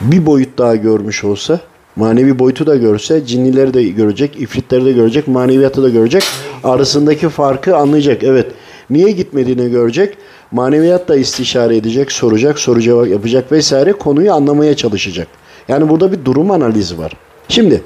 bir 0.01 0.25
boyut 0.25 0.57
daha 0.57 0.75
görmüş 0.75 1.23
olsa 1.23 1.59
manevi 1.95 2.39
boyutu 2.39 2.67
da 2.67 2.75
görse 2.75 3.25
cinnileri 3.25 3.73
de 3.73 3.83
görecek, 3.83 4.41
ifritleri 4.41 4.85
de 4.85 4.91
görecek, 4.91 5.27
maneviyatı 5.27 5.83
da 5.83 5.89
görecek. 5.89 6.23
Arasındaki 6.63 7.29
farkı 7.29 7.77
anlayacak. 7.77 8.23
Evet. 8.23 8.51
Niye 8.89 9.11
gitmediğini 9.11 9.71
görecek. 9.71 10.17
Maneviyat 10.51 11.07
da 11.07 11.15
istişare 11.15 11.77
edecek, 11.77 12.11
soracak, 12.11 12.59
soru 12.59 12.81
cevap 12.81 13.07
yapacak 13.07 13.51
vesaire 13.51 13.93
konuyu 13.93 14.33
anlamaya 14.33 14.75
çalışacak. 14.75 15.27
Yani 15.67 15.89
burada 15.89 16.11
bir 16.11 16.25
durum 16.25 16.51
analizi 16.51 16.99
var. 16.99 17.13
Şimdi 17.47 17.83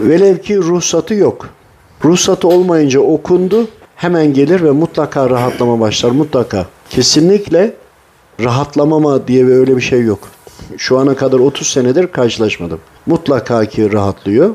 velev 0.00 0.38
ki 0.38 0.56
ruhsatı 0.56 1.14
yok. 1.14 1.48
Ruhsatı 2.04 2.48
olmayınca 2.48 3.00
okundu 3.00 3.68
hemen 3.96 4.34
gelir 4.34 4.62
ve 4.62 4.70
mutlaka 4.70 5.30
rahatlama 5.30 5.80
başlar. 5.80 6.10
Mutlaka. 6.10 6.66
Kesinlikle 6.90 7.74
rahatlamama 8.40 9.28
diye 9.28 9.46
öyle 9.46 9.76
bir 9.76 9.82
şey 9.82 10.02
yok. 10.02 10.18
Şu 10.76 10.98
ana 10.98 11.16
kadar 11.16 11.38
30 11.38 11.66
senedir 11.68 12.06
karşılaşmadım. 12.06 12.80
Mutlaka 13.06 13.64
ki 13.64 13.92
rahatlıyor. 13.92 14.54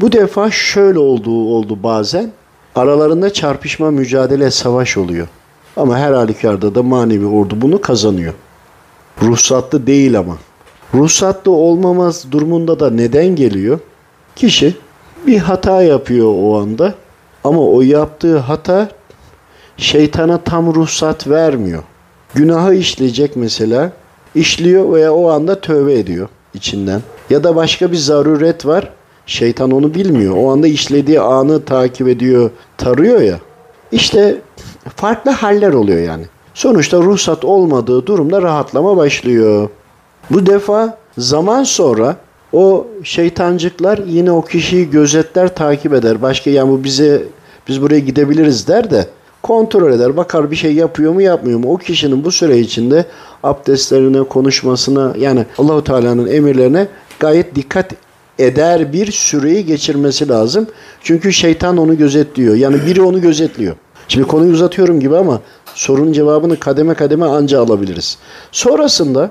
Bu 0.00 0.12
defa 0.12 0.50
şöyle 0.50 0.98
olduğu 0.98 1.48
oldu 1.48 1.78
bazen. 1.82 2.32
Aralarında 2.74 3.32
çarpışma, 3.32 3.90
mücadele, 3.90 4.50
savaş 4.50 4.96
oluyor. 4.96 5.28
Ama 5.76 5.98
her 5.98 6.12
halükarda 6.12 6.74
da 6.74 6.82
manevi 6.82 7.26
ordu 7.26 7.60
bunu 7.60 7.80
kazanıyor. 7.80 8.34
Ruhsatlı 9.22 9.86
değil 9.86 10.18
ama. 10.18 10.36
Ruhsatlı 10.94 11.50
olmamaz 11.52 12.24
durumunda 12.30 12.80
da 12.80 12.90
neden 12.90 13.36
geliyor? 13.36 13.78
Kişi 14.36 14.76
bir 15.26 15.38
hata 15.38 15.82
yapıyor 15.82 16.34
o 16.36 16.60
anda 16.60 16.94
ama 17.44 17.60
o 17.60 17.82
yaptığı 17.82 18.38
hata 18.38 18.88
şeytana 19.76 20.38
tam 20.38 20.74
ruhsat 20.74 21.28
vermiyor. 21.28 21.82
Günahı 22.34 22.74
işleyecek 22.74 23.36
mesela 23.36 23.92
işliyor 24.34 24.92
veya 24.92 25.14
o 25.14 25.30
anda 25.30 25.60
tövbe 25.60 25.94
ediyor 25.94 26.28
içinden. 26.54 27.02
Ya 27.30 27.44
da 27.44 27.56
başka 27.56 27.92
bir 27.92 27.96
zaruret 27.96 28.66
var. 28.66 28.92
Şeytan 29.26 29.70
onu 29.70 29.94
bilmiyor. 29.94 30.36
O 30.36 30.52
anda 30.52 30.66
işlediği 30.66 31.20
anı 31.20 31.64
takip 31.64 32.08
ediyor, 32.08 32.50
tarıyor 32.78 33.20
ya. 33.20 33.38
İşte 33.92 34.40
farklı 34.96 35.30
haller 35.30 35.72
oluyor 35.72 36.00
yani. 36.00 36.24
Sonuçta 36.54 36.98
ruhsat 36.98 37.44
olmadığı 37.44 38.06
durumda 38.06 38.42
rahatlama 38.42 38.96
başlıyor. 38.96 39.68
Bu 40.30 40.46
defa 40.46 40.98
zaman 41.18 41.64
sonra 41.64 42.16
o 42.52 42.86
şeytancıklar 43.04 43.98
yine 44.06 44.32
o 44.32 44.42
kişiyi 44.42 44.90
gözetler, 44.90 45.54
takip 45.54 45.92
eder. 45.92 46.22
Başka 46.22 46.50
yani 46.50 46.70
bu 46.70 46.84
bize 46.84 47.22
biz 47.68 47.82
buraya 47.82 48.00
gidebiliriz 48.00 48.68
der 48.68 48.90
de 48.90 49.06
kontrol 49.42 49.92
eder. 49.92 50.16
Bakar 50.16 50.50
bir 50.50 50.56
şey 50.56 50.74
yapıyor 50.74 51.12
mu 51.12 51.22
yapmıyor 51.22 51.58
mu? 51.58 51.72
O 51.72 51.76
kişinin 51.76 52.24
bu 52.24 52.32
süre 52.32 52.58
içinde 52.58 53.04
abdestlerine, 53.42 54.22
konuşmasına 54.22 55.14
yani 55.18 55.46
Allahu 55.58 55.84
Teala'nın 55.84 56.26
emirlerine 56.26 56.88
gayet 57.20 57.54
dikkat 57.54 57.92
eder 58.38 58.92
bir 58.92 59.12
süreyi 59.12 59.66
geçirmesi 59.66 60.28
lazım. 60.28 60.66
Çünkü 61.02 61.32
şeytan 61.32 61.76
onu 61.76 61.98
gözetliyor. 61.98 62.54
Yani 62.54 62.86
biri 62.86 63.02
onu 63.02 63.20
gözetliyor. 63.20 63.76
Şimdi 64.08 64.26
konuyu 64.26 64.52
uzatıyorum 64.52 65.00
gibi 65.00 65.16
ama 65.16 65.40
sorunun 65.74 66.12
cevabını 66.12 66.60
kademe 66.60 66.94
kademe 66.94 67.24
anca 67.24 67.60
alabiliriz. 67.60 68.18
Sonrasında 68.52 69.30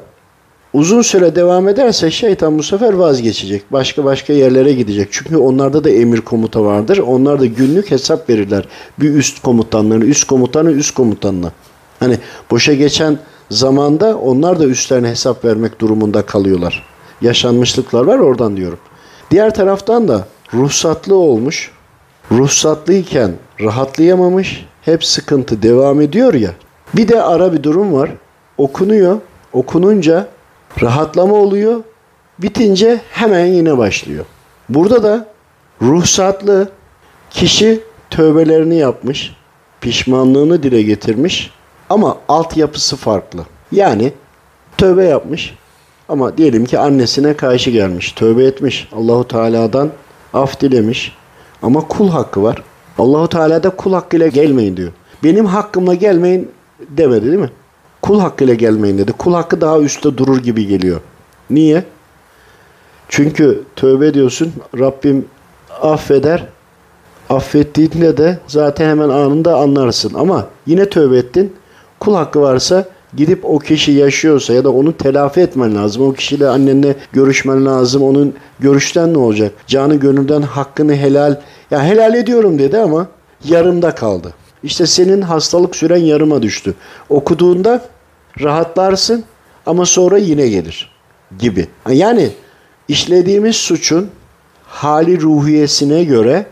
uzun 0.74 1.02
süre 1.02 1.36
devam 1.36 1.68
ederse 1.68 2.12
şeytan 2.12 2.58
bu 2.58 2.64
sefer 2.64 2.94
vazgeçecek. 2.94 3.72
Başka 3.72 4.06
başka 4.06 4.34
yerlere 4.34 4.74
gidecek. 4.74 5.08
Çünkü 5.12 5.38
onlarda 5.38 5.84
da 5.84 5.90
emir 5.90 6.22
komuta 6.22 6.64
vardır. 6.64 6.98
Onlar 6.98 7.40
da 7.40 7.46
günlük 7.46 7.92
hesap 7.92 8.30
verirler. 8.30 8.68
Bir 9.00 9.14
üst 9.14 9.42
komutanlarına, 9.42 10.06
üst 10.06 10.28
komutanı 10.28 10.72
üst 10.72 10.94
komutanına. 10.94 11.52
Hani 12.00 12.18
boşa 12.52 12.74
geçen 12.74 13.20
zamanda 13.50 14.18
onlar 14.18 14.60
da 14.60 14.66
üstlerine 14.66 15.10
hesap 15.10 15.46
vermek 15.46 15.82
durumunda 15.82 16.22
kalıyorlar. 16.22 16.86
Yaşanmışlıklar 17.22 18.06
var 18.06 18.20
oradan 18.20 18.58
diyorum. 18.58 18.80
Diğer 19.32 19.54
taraftan 19.54 20.08
da 20.08 20.28
ruhsatlı 20.54 21.16
olmuş. 21.16 21.72
Ruhsatlıyken 22.32 23.32
rahatlayamamış. 23.62 24.66
Hep 24.82 25.06
sıkıntı 25.06 25.62
devam 25.62 26.02
ediyor 26.02 26.34
ya. 26.34 26.52
Bir 26.94 27.08
de 27.08 27.24
ara 27.24 27.54
bir 27.54 27.64
durum 27.64 27.94
var. 27.94 28.12
Okunuyor. 28.58 29.18
Okununca 29.54 30.28
rahatlama 30.82 31.36
oluyor. 31.36 31.84
Bitince 32.40 33.02
hemen 33.12 33.46
yine 33.46 33.78
başlıyor. 33.78 34.26
Burada 34.70 35.04
da 35.04 35.28
ruhsatlı 35.82 36.70
kişi 37.30 37.84
tövbelerini 38.10 38.76
yapmış, 38.76 39.36
pişmanlığını 39.82 40.64
dile 40.64 40.82
getirmiş 40.82 41.52
ama 41.90 42.18
altyapısı 42.28 42.96
farklı. 42.96 43.46
Yani 43.72 44.14
tövbe 44.78 45.04
yapmış 45.04 45.56
ama 46.12 46.38
diyelim 46.38 46.66
ki 46.66 46.80
annesine 46.80 47.34
karşı 47.34 47.72
gelmiş, 47.72 48.12
tövbe 48.12 48.44
etmiş, 48.44 48.88
Allahu 48.96 49.28
Teala'dan 49.28 49.90
af 50.34 50.62
dilemiş 50.62 51.16
ama 51.62 51.88
kul 51.88 52.10
hakkı 52.10 52.44
var. 52.44 52.64
Allahu 52.98 53.30
Teala 53.30 53.64
da 53.64 53.70
kul 53.70 53.94
hakkıyla 53.94 54.28
gelmeyin 54.28 54.78
diyor. 54.78 54.92
Benim 55.24 55.46
hakkımla 55.46 55.94
gelmeyin 55.94 56.52
demedi 56.90 57.26
değil 57.26 57.40
mi? 57.40 57.50
Kul 58.02 58.20
hakkıyla 58.20 58.54
gelmeyin 58.54 58.98
dedi. 58.98 59.12
Kul 59.12 59.34
hakkı 59.34 59.62
daha 59.62 59.80
üstte 59.80 60.18
durur 60.18 60.38
gibi 60.38 60.68
geliyor. 60.68 61.02
Niye? 61.50 61.84
Çünkü 63.10 63.64
tövbe 63.76 64.08
ediyorsun, 64.08 64.54
Rabbim 64.80 65.26
affeder 65.82 66.48
Affettiğinde 67.30 68.18
de 68.18 68.40
zaten 68.48 68.90
hemen 68.90 69.10
anında 69.10 69.58
anlarsın. 69.58 70.14
Ama 70.14 70.48
yine 70.66 70.90
tövbe 70.90 71.18
ettin. 71.18 71.54
Kul 72.00 72.16
hakkı 72.16 72.42
varsa 72.42 72.86
gidip 73.18 73.46
o 73.46 73.60
kişi 73.60 73.92
yaşıyorsa 73.92 74.54
ya 74.54 74.64
da 74.64 74.72
onu 74.72 74.98
telafi 74.98 75.42
etmen 75.42 75.76
lazım. 75.76 76.04
O 76.04 76.14
kişiyle 76.14 76.48
annenle 76.48 76.96
görüşmen 77.14 77.66
lazım. 77.66 78.04
Onun 78.04 78.34
görüşten 78.60 79.14
ne 79.14 79.18
olacak? 79.18 79.52
Canı 79.68 79.96
gönülden 79.96 80.42
hakkını 80.42 80.96
helal 80.96 81.40
ya 81.72 81.84
helal 81.84 82.16
ediyorum 82.16 82.60
dedi 82.60 82.78
ama 82.78 83.08
yarımda 83.46 83.96
kaldı. 83.96 84.34
İşte 84.64 84.86
senin 84.86 85.22
hastalık 85.22 85.76
süren 85.76 85.98
yarıma 85.98 86.42
düştü. 86.42 86.74
Okuduğunda 87.10 87.86
rahatlarsın 88.42 89.24
ama 89.66 89.86
sonra 89.86 90.18
yine 90.18 90.48
gelir 90.48 90.92
gibi. 91.40 91.68
Yani 91.90 92.30
işlediğimiz 92.88 93.56
suçun 93.56 94.10
hali 94.66 95.22
ruhiyesine 95.22 96.04
göre 96.04 96.46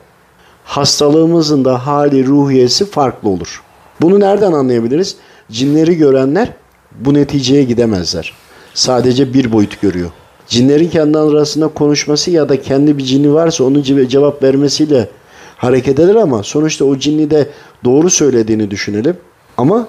hastalığımızın 0.63 1.65
da 1.65 1.87
hali 1.87 2.25
ruhiyesi 2.25 2.85
farklı 2.85 3.29
olur. 3.29 3.63
Bunu 4.01 4.19
nereden 4.19 4.51
anlayabiliriz? 4.51 5.15
Cinleri 5.51 5.97
görenler 5.97 6.53
bu 6.99 7.13
neticeye 7.13 7.63
gidemezler. 7.63 8.33
Sadece 8.73 9.33
bir 9.33 9.51
boyut 9.51 9.81
görüyor. 9.81 10.09
Cinlerin 10.47 10.89
kendi 10.89 11.17
arasında 11.17 11.67
konuşması 11.67 12.31
ya 12.31 12.49
da 12.49 12.61
kendi 12.61 12.97
bir 12.97 13.03
cini 13.03 13.33
varsa 13.33 13.63
onun 13.63 13.81
cevap 13.83 14.43
vermesiyle 14.43 15.09
hareket 15.57 15.99
eder 15.99 16.15
ama 16.15 16.43
sonuçta 16.43 16.85
o 16.85 16.97
cinni 16.97 17.31
de 17.31 17.49
doğru 17.83 18.09
söylediğini 18.09 18.71
düşünelim. 18.71 19.17
Ama 19.57 19.87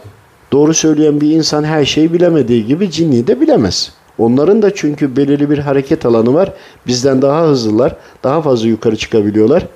doğru 0.52 0.74
söyleyen 0.74 1.20
bir 1.20 1.30
insan 1.30 1.64
her 1.64 1.84
şeyi 1.84 2.12
bilemediği 2.12 2.66
gibi 2.66 2.90
cinni 2.90 3.26
de 3.26 3.40
bilemez. 3.40 3.92
Onların 4.18 4.62
da 4.62 4.74
çünkü 4.74 5.16
belirli 5.16 5.50
bir 5.50 5.58
hareket 5.58 6.06
alanı 6.06 6.34
var. 6.34 6.52
Bizden 6.86 7.22
daha 7.22 7.46
hızlılar, 7.46 7.96
daha 8.24 8.42
fazla 8.42 8.68
yukarı 8.68 8.96
çıkabiliyorlar. 8.96 9.66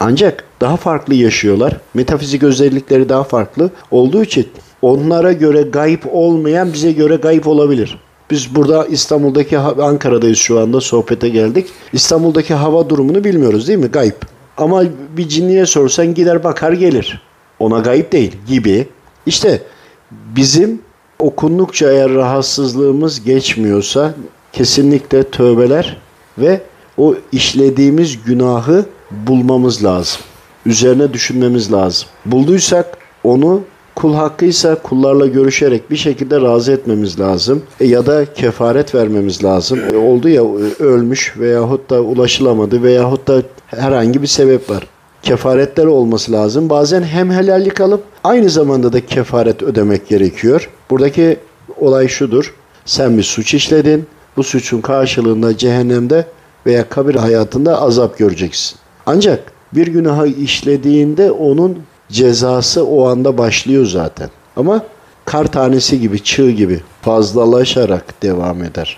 Ancak 0.00 0.44
daha 0.60 0.76
farklı 0.76 1.14
yaşıyorlar. 1.14 1.76
Metafizik 1.94 2.42
özellikleri 2.42 3.08
daha 3.08 3.24
farklı 3.24 3.70
olduğu 3.90 4.22
için 4.22 4.48
onlara 4.82 5.32
göre 5.32 5.62
gayip 5.62 6.06
olmayan 6.12 6.72
bize 6.72 6.92
göre 6.92 7.16
gayip 7.16 7.46
olabilir. 7.46 7.98
Biz 8.30 8.54
burada 8.54 8.86
İstanbul'daki 8.86 9.58
Ankara'dayız 9.58 10.38
şu 10.38 10.60
anda 10.60 10.80
sohbete 10.80 11.28
geldik. 11.28 11.66
İstanbul'daki 11.92 12.54
hava 12.54 12.90
durumunu 12.90 13.24
bilmiyoruz 13.24 13.68
değil 13.68 13.78
mi? 13.78 13.86
Gayip. 13.86 14.16
Ama 14.56 14.82
bir 15.16 15.28
cinniye 15.28 15.66
sorsan 15.66 16.14
gider 16.14 16.44
bakar 16.44 16.72
gelir. 16.72 17.22
Ona 17.58 17.78
gayip 17.78 18.12
değil 18.12 18.32
gibi. 18.46 18.88
İşte 19.26 19.62
bizim 20.10 20.80
okundukça 21.18 21.92
eğer 21.92 22.14
rahatsızlığımız 22.14 23.24
geçmiyorsa 23.24 24.14
kesinlikle 24.52 25.22
tövbeler 25.22 25.96
ve 26.38 26.60
o 26.98 27.14
işlediğimiz 27.32 28.24
günahı 28.24 28.86
bulmamız 29.10 29.84
lazım. 29.84 30.20
Üzerine 30.66 31.12
düşünmemiz 31.12 31.72
lazım. 31.72 32.08
Bulduysak 32.26 32.98
onu 33.24 33.60
kul 33.94 34.14
hakkıysa 34.14 34.74
kullarla 34.74 35.26
görüşerek 35.26 35.90
bir 35.90 35.96
şekilde 35.96 36.40
razı 36.40 36.72
etmemiz 36.72 37.20
lazım. 37.20 37.62
E, 37.80 37.86
ya 37.86 38.06
da 38.06 38.34
kefaret 38.34 38.94
vermemiz 38.94 39.44
lazım. 39.44 39.80
E, 39.92 39.96
oldu 39.96 40.28
ya 40.28 40.42
e, 40.42 40.82
ölmüş 40.82 41.34
veyahut 41.38 41.90
da 41.90 42.00
ulaşılamadı 42.00 42.82
veyahut 42.82 43.28
da 43.28 43.42
herhangi 43.66 44.22
bir 44.22 44.26
sebep 44.26 44.70
var. 44.70 44.86
Kefaretler 45.22 45.84
olması 45.84 46.32
lazım. 46.32 46.70
Bazen 46.70 47.02
hem 47.02 47.30
helallik 47.30 47.80
alıp 47.80 48.02
aynı 48.24 48.50
zamanda 48.50 48.92
da 48.92 49.06
kefaret 49.06 49.62
ödemek 49.62 50.08
gerekiyor. 50.08 50.70
Buradaki 50.90 51.36
olay 51.80 52.08
şudur. 52.08 52.54
Sen 52.84 53.18
bir 53.18 53.22
suç 53.22 53.54
işledin. 53.54 54.06
Bu 54.36 54.42
suçun 54.42 54.80
karşılığında 54.80 55.58
cehennemde 55.58 56.26
veya 56.66 56.88
kabir 56.88 57.14
hayatında 57.14 57.82
azap 57.82 58.18
göreceksin. 58.18 58.78
Ancak 59.06 59.52
bir 59.74 59.86
günahı 59.86 60.26
işlediğinde 60.26 61.30
onun 61.30 61.78
cezası 62.12 62.86
o 62.86 63.06
anda 63.08 63.38
başlıyor 63.38 63.86
zaten. 63.86 64.30
Ama 64.56 64.82
kar 65.24 65.52
tanesi 65.52 66.00
gibi, 66.00 66.22
çığ 66.22 66.50
gibi 66.50 66.80
fazlalaşarak 67.02 68.22
devam 68.22 68.62
eder. 68.64 68.96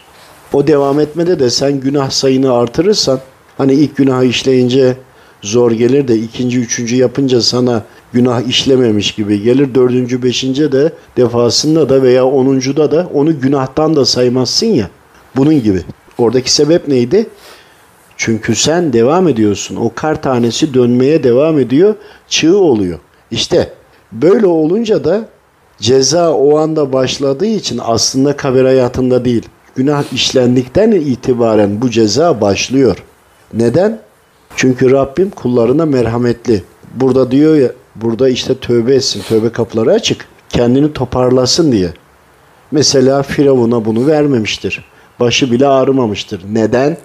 O 0.53 0.67
devam 0.67 1.01
etmede 1.01 1.39
de 1.39 1.51
sen 1.51 1.81
günah 1.81 2.11
sayını 2.11 2.53
artırırsan, 2.53 3.21
hani 3.59 3.73
ilk 3.73 3.97
günah 3.97 4.23
işleyince 4.23 4.97
zor 5.43 5.73
gelir 5.73 6.09
de 6.09 6.17
ikinci, 6.17 6.59
üçüncü 6.61 6.97
yapınca 6.97 7.41
sana 7.41 7.83
günah 8.13 8.49
işlememiş 8.49 9.13
gibi 9.13 9.43
gelir. 9.43 9.75
Dördüncü, 9.75 10.23
beşinci 10.23 10.73
de 10.73 10.93
defasında 11.17 11.89
da 11.89 12.03
veya 12.03 12.27
onuncuda 12.27 12.91
da 12.91 13.09
onu 13.15 13.41
günahtan 13.41 13.97
da 13.97 14.05
saymazsın 14.05 14.67
ya. 14.67 14.91
Bunun 15.37 15.63
gibi. 15.63 15.83
Oradaki 16.19 16.53
sebep 16.53 16.89
neydi? 16.89 17.27
Çünkü 18.17 18.55
sen 18.55 18.93
devam 18.93 19.29
ediyorsun. 19.29 19.77
O 19.77 19.93
kar 19.95 20.23
tanesi 20.23 20.75
dönmeye 20.75 21.23
devam 21.23 21.59
ediyor. 21.59 21.95
Çığ 22.29 22.59
oluyor. 22.59 22.99
İşte 23.35 23.73
böyle 24.13 24.47
olunca 24.47 25.05
da 25.05 25.29
ceza 25.79 26.33
o 26.33 26.59
anda 26.59 26.93
başladığı 26.93 27.47
için 27.47 27.81
aslında 27.85 28.37
kabir 28.37 28.65
hayatında 28.65 29.25
değil. 29.25 29.49
Günah 29.75 30.13
işlendikten 30.13 30.93
itibaren 30.93 31.83
bu 31.83 31.91
ceza 31.91 32.41
başlıyor. 32.41 33.03
Neden? 33.55 34.01
Çünkü 34.57 34.91
Rabbim 34.91 35.31
kullarına 35.31 35.87
merhametli. 35.87 36.63
Burada 36.95 37.31
diyor 37.31 37.57
ya, 37.57 37.69
burada 37.97 38.29
işte 38.29 38.59
tövbe 38.59 38.95
etsin, 38.95 39.23
tövbe 39.29 39.49
kapıları 39.49 39.93
açık. 39.93 40.27
Kendini 40.49 40.93
toparlasın 40.93 41.73
diye. 41.73 41.93
Mesela 42.71 43.23
Firavun'a 43.23 43.85
bunu 43.85 44.07
vermemiştir. 44.07 44.85
Başı 45.21 45.53
bile 45.53 45.67
ağrımamıştır. 45.67 46.43
Neden? 46.53 46.97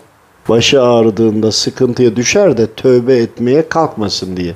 başı 0.49 0.83
ağrıdığında 0.83 1.51
sıkıntıya 1.51 2.15
düşer 2.15 2.57
de 2.57 2.67
tövbe 2.67 3.17
etmeye 3.17 3.69
kalkmasın 3.69 4.37
diye. 4.37 4.55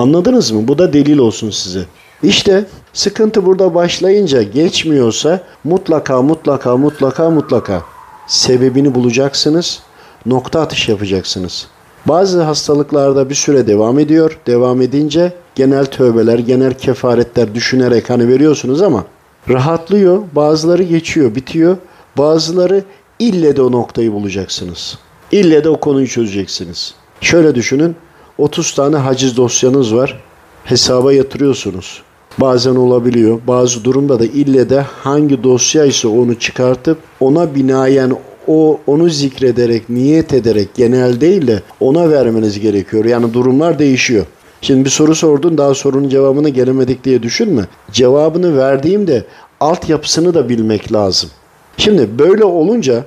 Anladınız 0.00 0.50
mı? 0.50 0.68
Bu 0.68 0.78
da 0.78 0.92
delil 0.92 1.18
olsun 1.18 1.50
size. 1.50 1.84
İşte 2.22 2.64
sıkıntı 2.92 3.46
burada 3.46 3.74
başlayınca 3.74 4.42
geçmiyorsa 4.42 5.40
mutlaka 5.64 6.22
mutlaka 6.22 6.76
mutlaka 6.76 7.30
mutlaka 7.30 7.82
sebebini 8.26 8.94
bulacaksınız. 8.94 9.82
Nokta 10.26 10.60
atış 10.60 10.88
yapacaksınız. 10.88 11.66
Bazı 12.06 12.42
hastalıklarda 12.42 13.30
bir 13.30 13.34
süre 13.34 13.66
devam 13.66 13.98
ediyor. 13.98 14.38
Devam 14.46 14.82
edince 14.82 15.32
genel 15.54 15.86
tövbeler, 15.86 16.38
genel 16.38 16.74
kefaretler 16.74 17.54
düşünerek 17.54 18.10
hani 18.10 18.28
veriyorsunuz 18.28 18.82
ama 18.82 19.04
rahatlıyor. 19.48 20.22
Bazıları 20.32 20.82
geçiyor, 20.82 21.34
bitiyor. 21.34 21.76
Bazıları 22.18 22.84
ille 23.18 23.56
de 23.56 23.62
o 23.62 23.72
noktayı 23.72 24.12
bulacaksınız. 24.12 24.98
İlle 25.32 25.64
de 25.64 25.68
o 25.68 25.80
konuyu 25.80 26.08
çözeceksiniz. 26.08 26.94
Şöyle 27.20 27.54
düşünün. 27.54 27.96
30 28.40 28.74
tane 28.74 28.96
haciz 28.96 29.36
dosyanız 29.36 29.94
var. 29.94 30.20
Hesaba 30.64 31.12
yatırıyorsunuz. 31.12 32.02
Bazen 32.38 32.74
olabiliyor. 32.74 33.40
Bazı 33.46 33.84
durumda 33.84 34.18
da 34.18 34.24
ille 34.24 34.70
de 34.70 34.80
hangi 34.80 35.42
dosyaysa 35.42 36.08
onu 36.08 36.38
çıkartıp 36.38 36.98
ona 37.20 37.54
binaen 37.54 38.12
o 38.46 38.80
onu 38.86 39.08
zikrederek, 39.08 39.90
niyet 39.90 40.34
ederek 40.34 40.68
genel 40.74 41.20
değil 41.20 41.46
de 41.46 41.62
ona 41.80 42.10
vermeniz 42.10 42.60
gerekiyor. 42.60 43.04
Yani 43.04 43.34
durumlar 43.34 43.78
değişiyor. 43.78 44.26
Şimdi 44.62 44.84
bir 44.84 44.90
soru 44.90 45.14
sordun 45.14 45.58
daha 45.58 45.74
sorunun 45.74 46.08
cevabını 46.08 46.48
gelemedik 46.48 47.04
diye 47.04 47.22
düşünme. 47.22 47.62
Cevabını 47.92 48.56
verdiğimde 48.56 49.24
altyapısını 49.60 50.34
da 50.34 50.48
bilmek 50.48 50.92
lazım. 50.92 51.30
Şimdi 51.76 52.18
böyle 52.18 52.44
olunca 52.44 53.04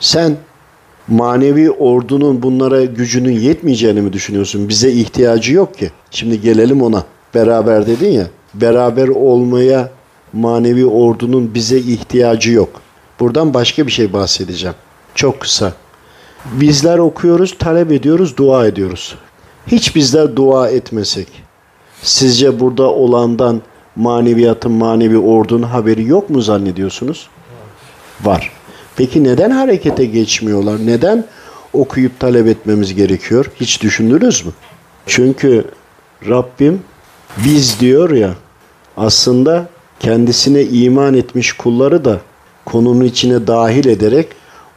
sen 0.00 0.36
manevi 1.12 1.70
ordunun 1.70 2.42
bunlara 2.42 2.84
gücünün 2.84 3.32
yetmeyeceğini 3.32 4.00
mi 4.00 4.12
düşünüyorsun? 4.12 4.68
Bize 4.68 4.90
ihtiyacı 4.92 5.52
yok 5.52 5.78
ki. 5.78 5.90
Şimdi 6.10 6.40
gelelim 6.40 6.82
ona. 6.82 7.04
Beraber 7.34 7.86
dedin 7.86 8.10
ya. 8.10 8.26
Beraber 8.54 9.08
olmaya 9.08 9.90
manevi 10.32 10.86
ordunun 10.86 11.54
bize 11.54 11.78
ihtiyacı 11.78 12.52
yok. 12.52 12.68
Buradan 13.20 13.54
başka 13.54 13.86
bir 13.86 13.92
şey 13.92 14.12
bahsedeceğim. 14.12 14.76
Çok 15.14 15.40
kısa. 15.40 15.72
Bizler 16.60 16.98
okuyoruz, 16.98 17.58
talep 17.58 17.92
ediyoruz, 17.92 18.36
dua 18.36 18.66
ediyoruz. 18.66 19.14
Hiç 19.66 19.96
bizler 19.96 20.36
dua 20.36 20.68
etmesek, 20.68 21.28
sizce 22.02 22.60
burada 22.60 22.90
olandan 22.90 23.62
maneviyatın, 23.96 24.72
manevi 24.72 25.18
ordunun 25.18 25.62
haberi 25.62 26.08
yok 26.08 26.30
mu 26.30 26.40
zannediyorsunuz? 26.40 27.28
Var. 28.24 28.52
Peki 28.96 29.24
neden 29.24 29.50
harekete 29.50 30.04
geçmiyorlar? 30.04 30.86
Neden 30.86 31.24
okuyup 31.72 32.20
talep 32.20 32.46
etmemiz 32.46 32.94
gerekiyor? 32.94 33.46
Hiç 33.60 33.82
düşündünüz 33.82 34.46
mü? 34.46 34.52
Çünkü 35.06 35.64
Rabbim 36.28 36.82
biz 37.44 37.80
diyor 37.80 38.10
ya 38.10 38.34
aslında 38.96 39.66
kendisine 40.00 40.62
iman 40.62 41.14
etmiş 41.14 41.52
kulları 41.52 42.04
da 42.04 42.20
konunun 42.64 43.04
içine 43.04 43.46
dahil 43.46 43.86
ederek 43.86 44.28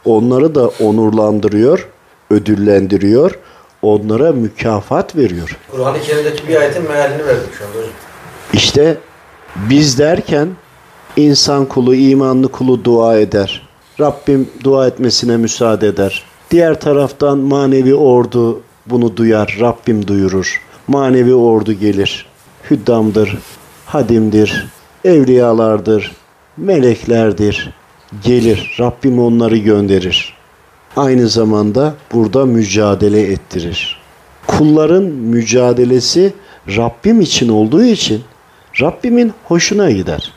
onları 0.04 0.54
da 0.54 0.68
onurlandırıyor, 0.68 1.88
ödüllendiriyor, 2.30 3.38
onlara 3.82 4.32
mükafat 4.32 5.16
veriyor. 5.16 5.56
Kur'an-ı 5.70 6.00
Kerim'deki 6.00 6.48
bir 6.48 6.56
ayetin 6.56 6.82
mealini 6.82 7.26
verdik 7.26 7.54
şu 7.58 7.64
anda 7.64 7.76
hocam. 7.76 7.90
İşte 8.52 8.96
biz 9.56 9.98
derken 9.98 10.48
insan 11.16 11.66
kulu, 11.66 11.94
imanlı 11.94 12.52
kulu 12.52 12.84
dua 12.84 13.16
eder. 13.18 13.65
Rabbim 14.00 14.50
dua 14.64 14.86
etmesine 14.86 15.36
müsaade 15.36 15.86
eder. 15.86 16.24
Diğer 16.50 16.80
taraftan 16.80 17.38
manevi 17.38 17.94
ordu 17.94 18.62
bunu 18.86 19.16
duyar, 19.16 19.56
Rabbim 19.60 20.06
duyurur. 20.06 20.60
Manevi 20.88 21.34
ordu 21.34 21.72
gelir. 21.72 22.26
Hüddamdır, 22.70 23.38
hadimdir, 23.86 24.66
evliyalardır, 25.04 26.12
meleklerdir. 26.56 27.72
Gelir, 28.24 28.76
Rabbim 28.80 29.18
onları 29.22 29.56
gönderir. 29.56 30.34
Aynı 30.96 31.28
zamanda 31.28 31.94
burada 32.12 32.46
mücadele 32.46 33.22
ettirir. 33.22 33.98
Kulların 34.46 35.02
mücadelesi 35.04 36.34
Rabbim 36.68 37.20
için 37.20 37.48
olduğu 37.48 37.84
için 37.84 38.22
Rabbimin 38.80 39.32
hoşuna 39.44 39.90
gider. 39.90 40.32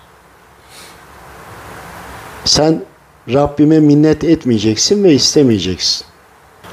Sen 2.46 2.82
Rabbime 3.34 3.80
minnet 3.80 4.24
etmeyeceksin 4.24 5.04
ve 5.04 5.14
istemeyeceksin. 5.14 6.06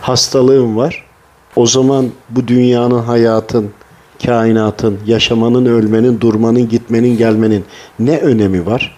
Hastalığın 0.01 0.77
var. 0.77 1.07
O 1.57 1.67
zaman 1.67 2.11
bu 2.31 2.49
dünyanın, 2.49 2.99
hayatın, 2.99 3.71
kainatın, 4.25 4.99
yaşamanın, 5.07 5.67
ölmenin, 5.67 6.21
durmanın, 6.21 6.69
gitmenin, 6.69 7.17
gelmenin 7.17 7.65
ne 7.99 8.19
önemi 8.19 8.67
var? 8.67 8.97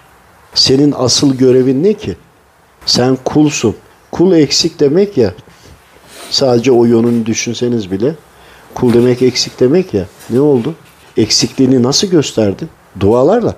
Senin 0.54 0.94
asıl 0.96 1.34
görevin 1.34 1.84
ne 1.84 1.94
ki? 1.94 2.16
Sen 2.86 3.18
kulsun. 3.24 3.76
Kul 4.10 4.32
eksik 4.32 4.80
demek 4.80 5.18
ya. 5.18 5.34
Sadece 6.30 6.72
o 6.72 6.84
yönünü 6.84 7.26
düşünseniz 7.26 7.90
bile. 7.90 8.14
Kul 8.74 8.92
demek 8.92 9.22
eksik 9.22 9.60
demek 9.60 9.94
ya. 9.94 10.06
Ne 10.30 10.40
oldu? 10.40 10.74
Eksikliğini 11.16 11.82
nasıl 11.82 12.06
gösterdin? 12.06 12.68
Dualarla. 13.00 13.56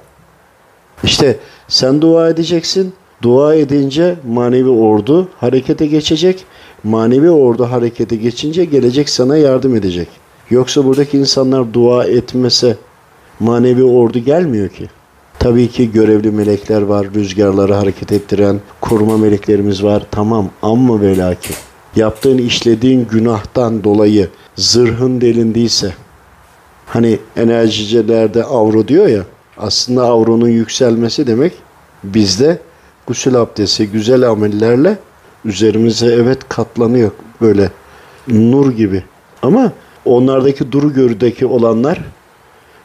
İşte 1.04 1.38
sen 1.68 2.02
dua 2.02 2.28
edeceksin. 2.28 2.94
Dua 3.22 3.54
edince 3.54 4.16
manevi 4.28 4.68
ordu 4.68 5.28
harekete 5.36 5.86
geçecek. 5.86 6.44
Manevi 6.84 7.30
ordu 7.30 7.64
harekete 7.64 8.16
geçince 8.16 8.64
gelecek 8.64 9.08
sana 9.08 9.36
yardım 9.36 9.74
edecek. 9.74 10.08
Yoksa 10.50 10.84
buradaki 10.84 11.18
insanlar 11.18 11.74
dua 11.74 12.04
etmese 12.04 12.76
manevi 13.40 13.82
ordu 13.82 14.18
gelmiyor 14.18 14.68
ki. 14.68 14.88
Tabii 15.38 15.68
ki 15.68 15.92
görevli 15.92 16.30
melekler 16.30 16.82
var, 16.82 17.06
rüzgarları 17.14 17.74
hareket 17.74 18.12
ettiren 18.12 18.60
koruma 18.80 19.18
meleklerimiz 19.18 19.84
var. 19.84 20.02
Tamam 20.10 20.50
ama 20.62 21.00
ve 21.00 21.16
lakin 21.16 21.56
yaptığın 21.96 22.38
işlediğin 22.38 23.06
günahtan 23.10 23.84
dolayı 23.84 24.28
zırhın 24.56 25.20
delindiyse 25.20 25.94
hani 26.86 27.18
enerjicilerde 27.36 28.44
avro 28.44 28.88
diyor 28.88 29.06
ya 29.06 29.22
aslında 29.58 30.04
avronun 30.04 30.48
yükselmesi 30.48 31.26
demek 31.26 31.52
bizde 32.04 32.58
gusül 33.10 33.36
abdesti 33.36 33.86
güzel 33.86 34.30
amellerle 34.30 34.98
üzerimize 35.44 36.06
evet 36.06 36.38
katlanıyor 36.48 37.10
böyle 37.40 37.70
nur 38.28 38.72
gibi. 38.72 39.04
Ama 39.42 39.72
onlardaki 40.04 40.72
duru 40.72 40.94
görüdeki 40.94 41.46
olanlar 41.46 42.00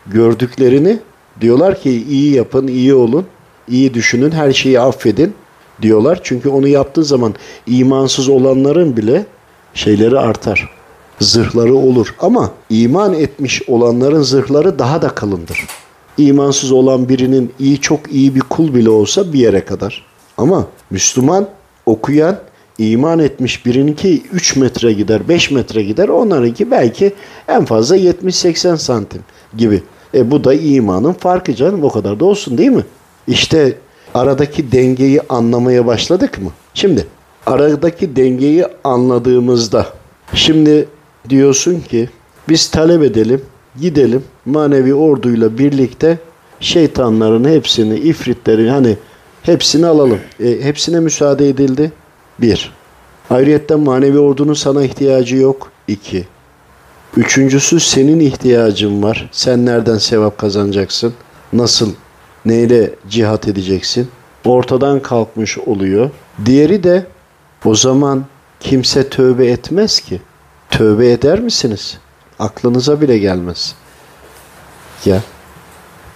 gördüklerini 0.07 0.99
diyorlar 1.41 1.81
ki 1.81 2.03
iyi 2.09 2.33
yapın, 2.33 2.67
iyi 2.67 2.93
olun, 2.93 3.25
iyi 3.67 3.93
düşünün, 3.93 4.31
her 4.31 4.53
şeyi 4.53 4.79
affedin 4.79 5.33
diyorlar. 5.81 6.19
Çünkü 6.23 6.49
onu 6.49 6.67
yaptığı 6.67 7.03
zaman 7.03 7.35
imansız 7.67 8.29
olanların 8.29 8.97
bile 8.97 9.25
şeyleri 9.73 10.19
artar. 10.19 10.69
Zırhları 11.19 11.75
olur. 11.75 12.15
Ama 12.19 12.51
iman 12.69 13.13
etmiş 13.13 13.61
olanların 13.67 14.21
zırhları 14.21 14.79
daha 14.79 15.01
da 15.01 15.09
kalındır. 15.09 15.67
İmansız 16.17 16.71
olan 16.71 17.09
birinin 17.09 17.51
iyi 17.59 17.81
çok 17.81 18.11
iyi 18.11 18.35
bir 18.35 18.39
kul 18.39 18.73
bile 18.73 18.89
olsa 18.89 19.33
bir 19.33 19.39
yere 19.39 19.65
kadar. 19.65 20.14
Ama 20.37 20.67
Müslüman 20.89 21.47
okuyan 21.85 22.37
iman 22.77 23.19
etmiş 23.19 23.65
birininki 23.65 24.23
3 24.33 24.55
metre 24.55 24.93
gider, 24.93 25.29
5 25.29 25.51
metre 25.51 25.83
gider. 25.83 26.07
Onlarınki 26.07 26.71
belki 26.71 27.13
en 27.47 27.65
fazla 27.65 27.97
70-80 27.97 28.77
santim 28.77 29.21
gibi. 29.57 29.83
E 30.13 30.31
bu 30.31 30.43
da 30.43 30.53
imanın 30.53 31.13
farkı 31.13 31.55
canım. 31.55 31.83
O 31.83 31.89
kadar 31.89 32.19
da 32.19 32.25
olsun 32.25 32.57
değil 32.57 32.71
mi? 32.71 32.85
İşte 33.27 33.77
aradaki 34.13 34.71
dengeyi 34.71 35.21
anlamaya 35.29 35.85
başladık 35.85 36.41
mı? 36.41 36.51
Şimdi 36.73 37.07
aradaki 37.45 38.15
dengeyi 38.15 38.65
anladığımızda 38.83 39.87
şimdi 40.33 40.87
diyorsun 41.29 41.79
ki 41.79 42.09
biz 42.49 42.67
talep 42.67 43.03
edelim, 43.03 43.41
gidelim 43.81 44.23
manevi 44.45 44.93
orduyla 44.93 45.57
birlikte 45.57 46.17
şeytanların 46.59 47.49
hepsini, 47.49 47.95
ifritleri 47.95 48.69
hani 48.69 48.97
hepsini 49.45 49.85
alalım. 49.85 50.19
E, 50.39 50.61
hepsine 50.61 50.99
müsaade 50.99 51.49
edildi. 51.49 51.91
Bir. 52.39 52.73
Ayrıyetten 53.29 53.79
manevi 53.79 54.19
ordunun 54.19 54.53
sana 54.53 54.83
ihtiyacı 54.83 55.35
yok. 55.35 55.71
İki. 55.87 56.27
Üçüncüsü 57.17 57.79
senin 57.79 58.19
ihtiyacın 58.19 59.03
var. 59.03 59.29
Sen 59.31 59.65
nereden 59.65 59.97
sevap 59.97 60.37
kazanacaksın? 60.37 61.13
Nasıl? 61.53 61.93
Neyle 62.45 62.89
cihat 63.09 63.47
edeceksin? 63.47 64.07
Ortadan 64.45 64.99
kalkmış 64.99 65.57
oluyor. 65.57 66.09
Diğeri 66.45 66.83
de 66.83 67.05
o 67.65 67.75
zaman 67.75 68.25
kimse 68.59 69.09
tövbe 69.09 69.47
etmez 69.47 69.99
ki. 69.99 70.21
Tövbe 70.69 71.11
eder 71.11 71.39
misiniz? 71.39 71.97
Aklınıza 72.39 73.01
bile 73.01 73.17
gelmez. 73.17 73.75
Ya 75.05 75.21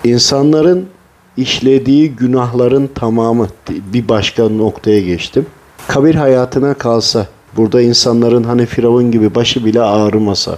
insanların 0.04 0.90
işlediği 1.38 2.16
günahların 2.16 2.90
tamamı 2.96 3.48
bir 3.70 4.08
başka 4.10 4.50
noktaya 4.50 5.02
geçtim. 5.02 5.46
Kabir 5.88 6.16
hayatına 6.16 6.74
kalsa, 6.74 7.28
burada 7.58 7.82
insanların 7.82 8.44
hani 8.44 8.66
Firavun 8.66 9.12
gibi 9.12 9.36
başı 9.36 9.66
bile 9.66 9.82
ağrımasa, 9.82 10.58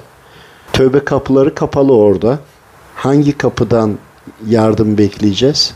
tövbe 0.74 1.06
kapıları 1.06 1.56
kapalı 1.56 1.94
orada. 1.94 2.40
Hangi 2.96 3.38
kapıdan 3.38 3.98
yardım 4.48 4.98
bekleyeceğiz? 4.98 5.74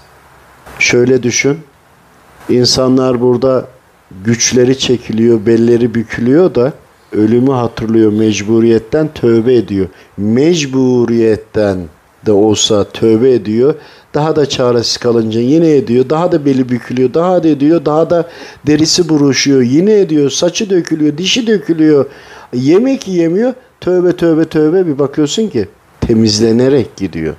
Şöyle 0.79 1.23
düşün. 1.23 1.58
İnsanlar 2.49 3.21
burada 3.21 3.67
güçleri 4.23 4.79
çekiliyor, 4.79 5.45
belleri 5.45 5.95
bükülüyor 5.95 6.55
da 6.55 6.73
ölümü 7.12 7.51
hatırlıyor 7.51 8.12
mecburiyetten 8.12 9.10
tövbe 9.13 9.55
ediyor. 9.55 9.88
Mecburiyetten 10.17 11.77
de 12.25 12.31
olsa 12.31 12.83
tövbe 12.83 13.31
ediyor. 13.33 13.75
Daha 14.13 14.35
da 14.35 14.49
çaresiz 14.49 14.97
kalınca 14.97 15.39
yine 15.39 15.75
ediyor. 15.75 16.09
Daha 16.09 16.31
da 16.31 16.45
beli 16.45 16.69
bükülüyor. 16.69 17.13
Daha 17.13 17.43
da 17.43 17.47
ediyor. 17.47 17.85
Daha 17.85 18.09
da 18.09 18.29
derisi 18.67 19.09
buruşuyor. 19.09 19.61
Yine 19.61 19.99
ediyor. 19.99 20.29
Saçı 20.29 20.69
dökülüyor. 20.69 21.17
Dişi 21.17 21.47
dökülüyor. 21.47 22.05
Yemek 22.53 23.07
yemiyor. 23.07 23.53
Tövbe 23.81 24.15
tövbe 24.15 24.45
tövbe 24.45 24.88
bir 24.88 24.99
bakıyorsun 24.99 25.49
ki 25.49 25.67
temizlenerek 26.01 26.95
gidiyor. 26.95 27.35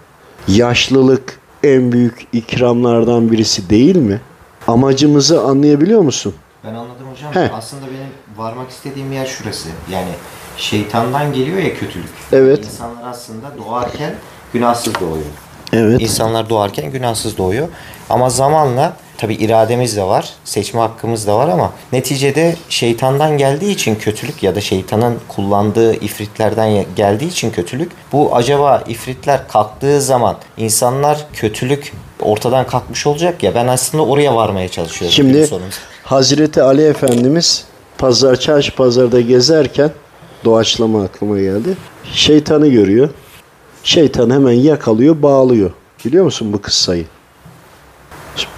Yaşlılık 0.48 1.40
en 1.62 1.92
büyük 1.92 2.26
ikramlardan 2.32 3.32
birisi 3.32 3.70
değil 3.70 3.96
mi? 3.96 4.20
Amacımızı 4.66 5.40
anlayabiliyor 5.40 6.00
musun? 6.00 6.34
Ben 6.64 6.74
anladım 6.74 7.06
hocam. 7.12 7.32
He. 7.32 7.52
Aslında 7.52 7.82
benim 7.86 8.38
varmak 8.38 8.70
istediğim 8.70 9.12
yer 9.12 9.26
şurası. 9.26 9.68
Yani 9.92 10.10
şeytandan 10.56 11.32
geliyor 11.32 11.58
ya 11.58 11.74
kötülük. 11.74 12.08
Evet. 12.32 12.64
İnsanlar 12.64 13.08
aslında 13.08 13.46
doğarken 13.58 14.14
günahsız 14.52 14.94
doğuyor. 14.94 15.26
Evet. 15.72 16.02
İnsanlar 16.02 16.50
doğarken 16.50 16.90
günahsız 16.90 17.38
doğuyor. 17.38 17.68
Ama 18.10 18.30
zamanla 18.30 18.96
tabi 19.18 19.34
irademiz 19.34 19.96
de 19.96 20.02
var, 20.02 20.32
seçme 20.44 20.80
hakkımız 20.80 21.26
da 21.26 21.38
var 21.38 21.48
ama 21.48 21.72
neticede 21.92 22.56
şeytandan 22.68 23.38
geldiği 23.38 23.70
için 23.70 23.94
kötülük 23.94 24.42
ya 24.42 24.54
da 24.54 24.60
şeytanın 24.60 25.18
kullandığı 25.28 25.94
ifritlerden 25.94 26.84
geldiği 26.96 27.28
için 27.28 27.50
kötülük 27.50 27.92
bu 28.12 28.36
acaba 28.36 28.84
ifritler 28.88 29.48
kalktığı 29.48 30.00
zaman 30.00 30.36
insanlar 30.56 31.26
kötülük 31.32 31.92
ortadan 32.22 32.66
kalkmış 32.66 33.06
olacak 33.06 33.42
ya 33.42 33.54
ben 33.54 33.66
aslında 33.66 34.04
oraya 34.04 34.36
varmaya 34.36 34.68
çalışıyorum. 34.68 35.14
Şimdi. 35.14 35.48
Hazreti 36.02 36.62
Ali 36.62 36.82
Efendimiz 36.82 37.64
pazar 37.98 38.36
çarşı 38.36 38.74
pazarda 38.74 39.20
gezerken 39.20 39.90
doğaçlama 40.44 41.02
aklıma 41.02 41.40
geldi. 41.40 41.76
Şeytanı 42.12 42.68
görüyor. 42.68 43.10
Şeytan 43.86 44.30
hemen 44.30 44.52
yakalıyor, 44.52 45.22
bağlıyor. 45.22 45.70
Biliyor 46.04 46.24
musun 46.24 46.52
bu 46.52 46.62
kıssayı? 46.62 47.04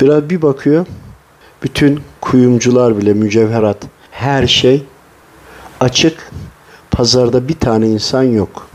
Biraz 0.00 0.30
bir 0.30 0.42
bakıyor. 0.42 0.86
Bütün 1.62 2.00
kuyumcular 2.20 2.98
bile 2.98 3.12
mücevherat, 3.12 3.76
her 4.10 4.46
şey 4.46 4.82
açık. 5.80 6.32
Pazarda 6.90 7.48
bir 7.48 7.58
tane 7.58 7.88
insan 7.88 8.22
yok. 8.22 8.68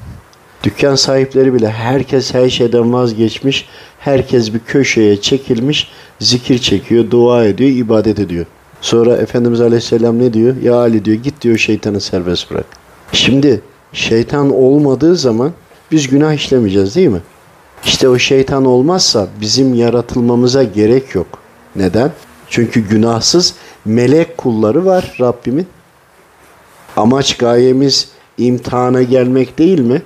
Dükkan 0.63 0.95
sahipleri 0.95 1.53
bile 1.53 1.69
herkes 1.69 2.33
her 2.33 2.49
şeyden 2.49 2.93
vazgeçmiş. 2.93 3.67
Herkes 3.99 4.53
bir 4.53 4.59
köşeye 4.59 5.21
çekilmiş, 5.21 5.91
zikir 6.19 6.57
çekiyor, 6.57 7.11
dua 7.11 7.45
ediyor, 7.45 7.69
ibadet 7.69 8.19
ediyor. 8.19 8.45
Sonra 8.81 9.15
Efendimiz 9.15 9.61
Aleyhisselam 9.61 10.19
ne 10.19 10.33
diyor? 10.33 10.55
Ya 10.61 10.75
Ali 10.75 11.05
diyor 11.05 11.17
git 11.17 11.41
diyor 11.41 11.57
şeytanı 11.57 12.01
serbest 12.01 12.51
bırak. 12.51 12.65
Şimdi 13.11 13.61
şeytan 13.93 14.53
olmadığı 14.53 15.15
zaman 15.15 15.51
biz 15.93 16.07
günah 16.07 16.33
işlemeyeceğiz 16.33 16.95
değil 16.95 17.07
mi? 17.07 17.21
İşte 17.85 18.09
o 18.09 18.17
şeytan 18.17 18.65
olmazsa 18.65 19.27
bizim 19.41 19.73
yaratılmamıza 19.73 20.63
gerek 20.63 21.15
yok. 21.15 21.27
Neden? 21.75 22.11
Çünkü 22.49 22.87
günahsız 22.87 23.53
melek 23.85 24.37
kulları 24.37 24.85
var 24.85 25.15
Rabbimin. 25.21 25.67
Amaç 26.97 27.37
gayemiz 27.37 28.09
imtihana 28.37 29.03
gelmek 29.03 29.57
değil 29.57 29.79
mi? 29.79 30.01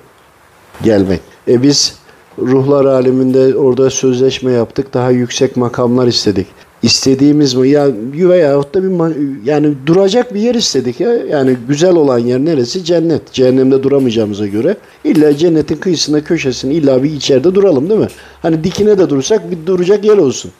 Gelmek. 0.83 1.21
E 1.47 1.63
biz 1.63 1.95
ruhlar 2.39 2.85
aleminde 2.85 3.55
orada 3.55 3.89
sözleşme 3.89 4.51
yaptık. 4.51 4.93
Daha 4.93 5.11
yüksek 5.11 5.57
makamlar 5.57 6.07
istedik. 6.07 6.47
İstediğimiz 6.87 7.53
mi? 7.53 7.69
Ya 7.69 7.87
veyahut 8.13 8.73
da 8.73 8.83
bir 8.83 9.15
yani 9.45 9.73
duracak 9.85 10.33
bir 10.33 10.39
yer 10.39 10.55
istedik 10.55 10.99
ya. 10.99 11.13
Yani 11.13 11.57
güzel 11.67 11.95
olan 11.95 12.19
yer 12.19 12.39
neresi? 12.39 12.83
Cennet. 12.83 13.33
Cehennemde 13.33 13.83
duramayacağımıza 13.83 14.47
göre 14.47 14.77
illa 15.03 15.37
cennetin 15.37 15.75
kıyısında 15.75 16.23
köşesinde 16.23 16.73
illa 16.73 17.03
bir 17.03 17.11
içeride 17.11 17.55
duralım 17.55 17.89
değil 17.89 17.99
mi? 17.99 18.07
Hani 18.41 18.63
dikine 18.63 18.97
de 18.97 19.09
durursak 19.09 19.51
bir 19.51 19.65
duracak 19.65 20.05
yer 20.05 20.17
olsun. 20.17 20.51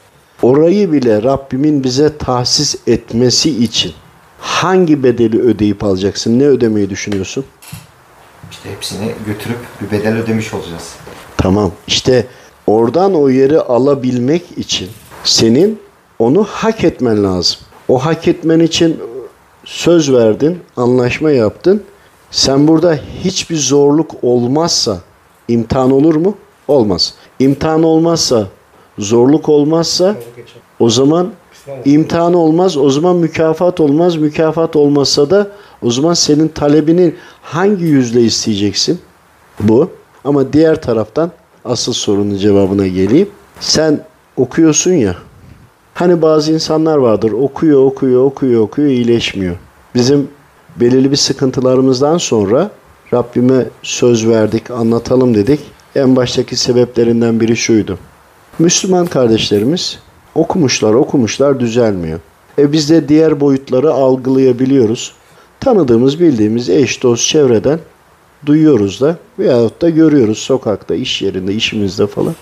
Orayı 0.42 0.92
bile 0.92 1.24
Rabbimin 1.24 1.84
bize 1.84 2.18
tahsis 2.18 2.76
etmesi 2.88 3.64
için 3.64 3.92
hangi 4.40 5.04
bedeli 5.04 5.42
ödeyip 5.42 5.84
alacaksın? 5.84 6.40
Ne 6.40 6.48
ödemeyi 6.48 6.90
düşünüyorsun? 6.90 7.46
İşte 8.52 8.70
hepsini 8.72 9.12
götürüp 9.26 9.60
bir 9.82 9.98
bedel 9.98 10.18
ödemiş 10.18 10.54
olacağız. 10.54 10.94
Tamam. 11.38 11.72
İşte 11.88 12.28
oradan 12.68 13.16
o 13.16 13.30
yeri 13.30 13.60
alabilmek 13.60 14.44
için 14.58 14.88
senin 15.24 15.87
onu 16.20 16.44
hak 16.44 16.84
etmen 16.84 17.24
lazım. 17.24 17.60
O 17.88 18.06
hak 18.06 18.28
etmen 18.28 18.60
için 18.60 19.00
söz 19.66 20.14
verdin, 20.14 20.60
anlaşma 20.78 21.32
yaptın. 21.32 21.84
Sen 22.32 22.68
burada 22.68 23.00
hiçbir 23.24 23.58
zorluk 23.58 24.12
olmazsa 24.22 25.02
imtihan 25.48 25.92
olur 25.92 26.16
mu? 26.16 26.36
Olmaz. 26.68 27.14
İmtihan 27.40 27.84
olmazsa, 27.84 28.48
zorluk 29.00 29.50
olmazsa 29.50 30.16
o 30.80 30.90
zaman 30.90 31.32
imtihan 31.86 32.34
olmaz, 32.34 32.78
o 32.78 32.90
zaman 32.90 33.16
mükafat 33.16 33.80
olmaz. 33.80 34.16
Mükafat 34.16 34.76
olmazsa 34.76 35.30
da 35.30 35.48
o 35.82 35.92
zaman 35.92 36.14
senin 36.14 36.48
talebinin 36.48 37.16
hangi 37.42 37.84
yüzle 37.84 38.22
isteyeceksin? 38.22 39.00
Bu. 39.60 39.90
Ama 40.24 40.54
diğer 40.54 40.82
taraftan 40.82 41.32
asıl 41.66 41.94
sorunun 41.94 42.38
cevabına 42.38 42.88
geleyim. 42.88 43.30
Sen 43.60 44.06
okuyorsun 44.38 44.92
ya. 44.92 45.16
Hani 45.98 46.22
bazı 46.22 46.54
insanlar 46.54 46.98
vardır 46.98 47.32
okuyor 47.32 47.86
okuyor 47.86 48.24
okuyor 48.24 48.62
okuyor 48.62 48.88
iyileşmiyor. 48.88 49.56
Bizim 49.96 50.28
belirli 50.80 51.12
bir 51.12 51.16
sıkıntılarımızdan 51.16 52.18
sonra 52.18 52.72
Rabbime 53.14 53.66
söz 53.84 54.28
verdik 54.28 54.72
anlatalım 54.72 55.36
dedik. 55.36 55.60
En 55.96 56.16
baştaki 56.16 56.56
sebeplerinden 56.56 57.40
biri 57.40 57.58
şuydu. 57.58 57.98
Müslüman 58.60 59.06
kardeşlerimiz 59.06 60.00
okumuşlar 60.36 60.94
okumuşlar 60.94 61.60
düzelmiyor. 61.60 62.20
E 62.60 62.72
biz 62.72 62.90
de 62.90 63.10
diğer 63.10 63.40
boyutları 63.40 63.92
algılayabiliyoruz. 63.92 65.14
Tanıdığımız 65.60 66.20
bildiğimiz 66.20 66.70
eş 66.70 67.04
dost 67.04 67.28
çevreden 67.28 67.80
duyuyoruz 68.46 69.02
da 69.02 69.16
veyahut 69.40 69.82
da 69.82 69.90
görüyoruz 69.90 70.38
sokakta, 70.38 70.96
iş 70.96 71.22
yerinde, 71.22 71.54
işimizde 71.54 72.08
falan. 72.08 72.36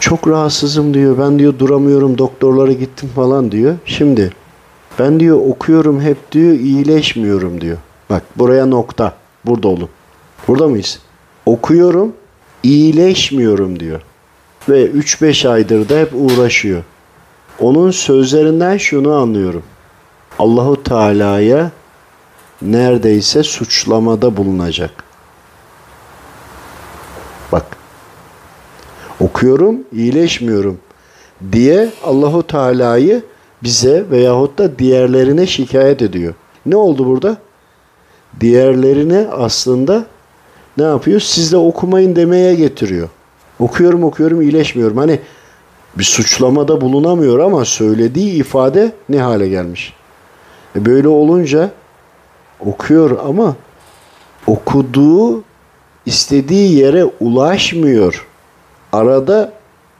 Çok 0.00 0.28
rahatsızım 0.28 0.94
diyor. 0.94 1.18
Ben 1.18 1.38
diyor 1.38 1.58
duramıyorum 1.58 2.18
doktorlara 2.18 2.72
gittim 2.72 3.10
falan 3.14 3.52
diyor. 3.52 3.76
Şimdi 3.84 4.30
ben 4.98 5.20
diyor 5.20 5.40
okuyorum 5.48 6.00
hep 6.00 6.32
diyor 6.32 6.52
iyileşmiyorum 6.52 7.60
diyor. 7.60 7.78
Bak 8.10 8.22
buraya 8.36 8.66
nokta. 8.66 9.14
Burada 9.44 9.68
olun. 9.68 9.88
Burada 10.48 10.68
mıyız? 10.68 10.98
Okuyorum 11.46 12.12
iyileşmiyorum 12.62 13.80
diyor. 13.80 14.00
Ve 14.68 14.90
3-5 14.90 15.48
aydır 15.48 15.88
da 15.88 15.98
hep 15.98 16.10
uğraşıyor. 16.14 16.82
Onun 17.60 17.90
sözlerinden 17.90 18.76
şunu 18.76 19.14
anlıyorum. 19.14 19.62
Allahu 20.38 20.82
Teala'ya 20.82 21.70
neredeyse 22.62 23.42
suçlamada 23.42 24.36
bulunacak. 24.36 25.04
Okuyorum, 29.24 29.78
iyileşmiyorum 29.92 30.78
diye 31.52 31.90
Allahu 32.04 32.46
Teala'yı 32.46 33.22
bize 33.62 34.04
veyahut 34.10 34.58
da 34.58 34.78
diğerlerine 34.78 35.46
şikayet 35.46 36.02
ediyor. 36.02 36.34
Ne 36.66 36.76
oldu 36.76 37.06
burada? 37.06 37.36
Diğerlerine 38.40 39.26
aslında 39.30 40.06
ne 40.78 40.84
yapıyor? 40.84 41.20
Siz 41.20 41.52
de 41.52 41.56
okumayın 41.56 42.16
demeye 42.16 42.54
getiriyor. 42.54 43.08
Okuyorum 43.58 44.04
okuyorum 44.04 44.42
iyileşmiyorum. 44.42 44.96
Hani 44.96 45.20
bir 45.96 46.04
suçlamada 46.04 46.80
bulunamıyor 46.80 47.38
ama 47.38 47.64
söylediği 47.64 48.32
ifade 48.32 48.92
ne 49.08 49.20
hale 49.20 49.48
gelmiş? 49.48 49.92
E 50.76 50.86
böyle 50.86 51.08
olunca 51.08 51.70
okuyor 52.60 53.18
ama 53.28 53.56
okuduğu 54.46 55.42
istediği 56.06 56.78
yere 56.78 57.04
ulaşmıyor. 57.20 58.26
Arada 58.94 59.52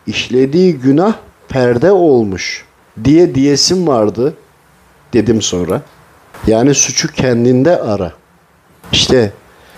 işlediği 0.07 0.75
günah 0.75 1.15
perde 1.49 1.93
olmuş 1.93 2.65
diye 3.05 3.35
diyesim 3.35 3.87
vardı 3.87 4.35
dedim 5.13 5.43
sonra. 5.43 5.83
Yani 6.47 6.75
suçu 6.75 7.13
kendinde 7.13 7.81
ara. 7.81 8.13
İşte 8.93 9.33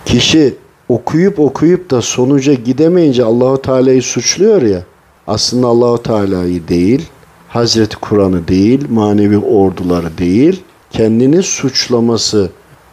kişi 0.04 0.54
okuyup 0.88 1.38
okuyup 1.40 1.90
da 1.90 2.02
sonuca 2.02 2.54
gidemeyince 2.54 3.24
Allahu 3.24 3.62
Teala'yı 3.62 4.02
suçluyor 4.02 4.62
ya. 4.62 4.82
Aslında 5.26 5.66
Allahu 5.66 6.02
Teala'yı 6.02 6.68
değil, 6.68 7.08
Hazreti 7.48 7.96
Kur'an'ı 7.96 8.48
değil, 8.48 8.86
manevi 8.90 9.38
orduları 9.38 10.18
değil, 10.18 10.62
kendini 10.90 11.42
suçlaması 11.42 12.50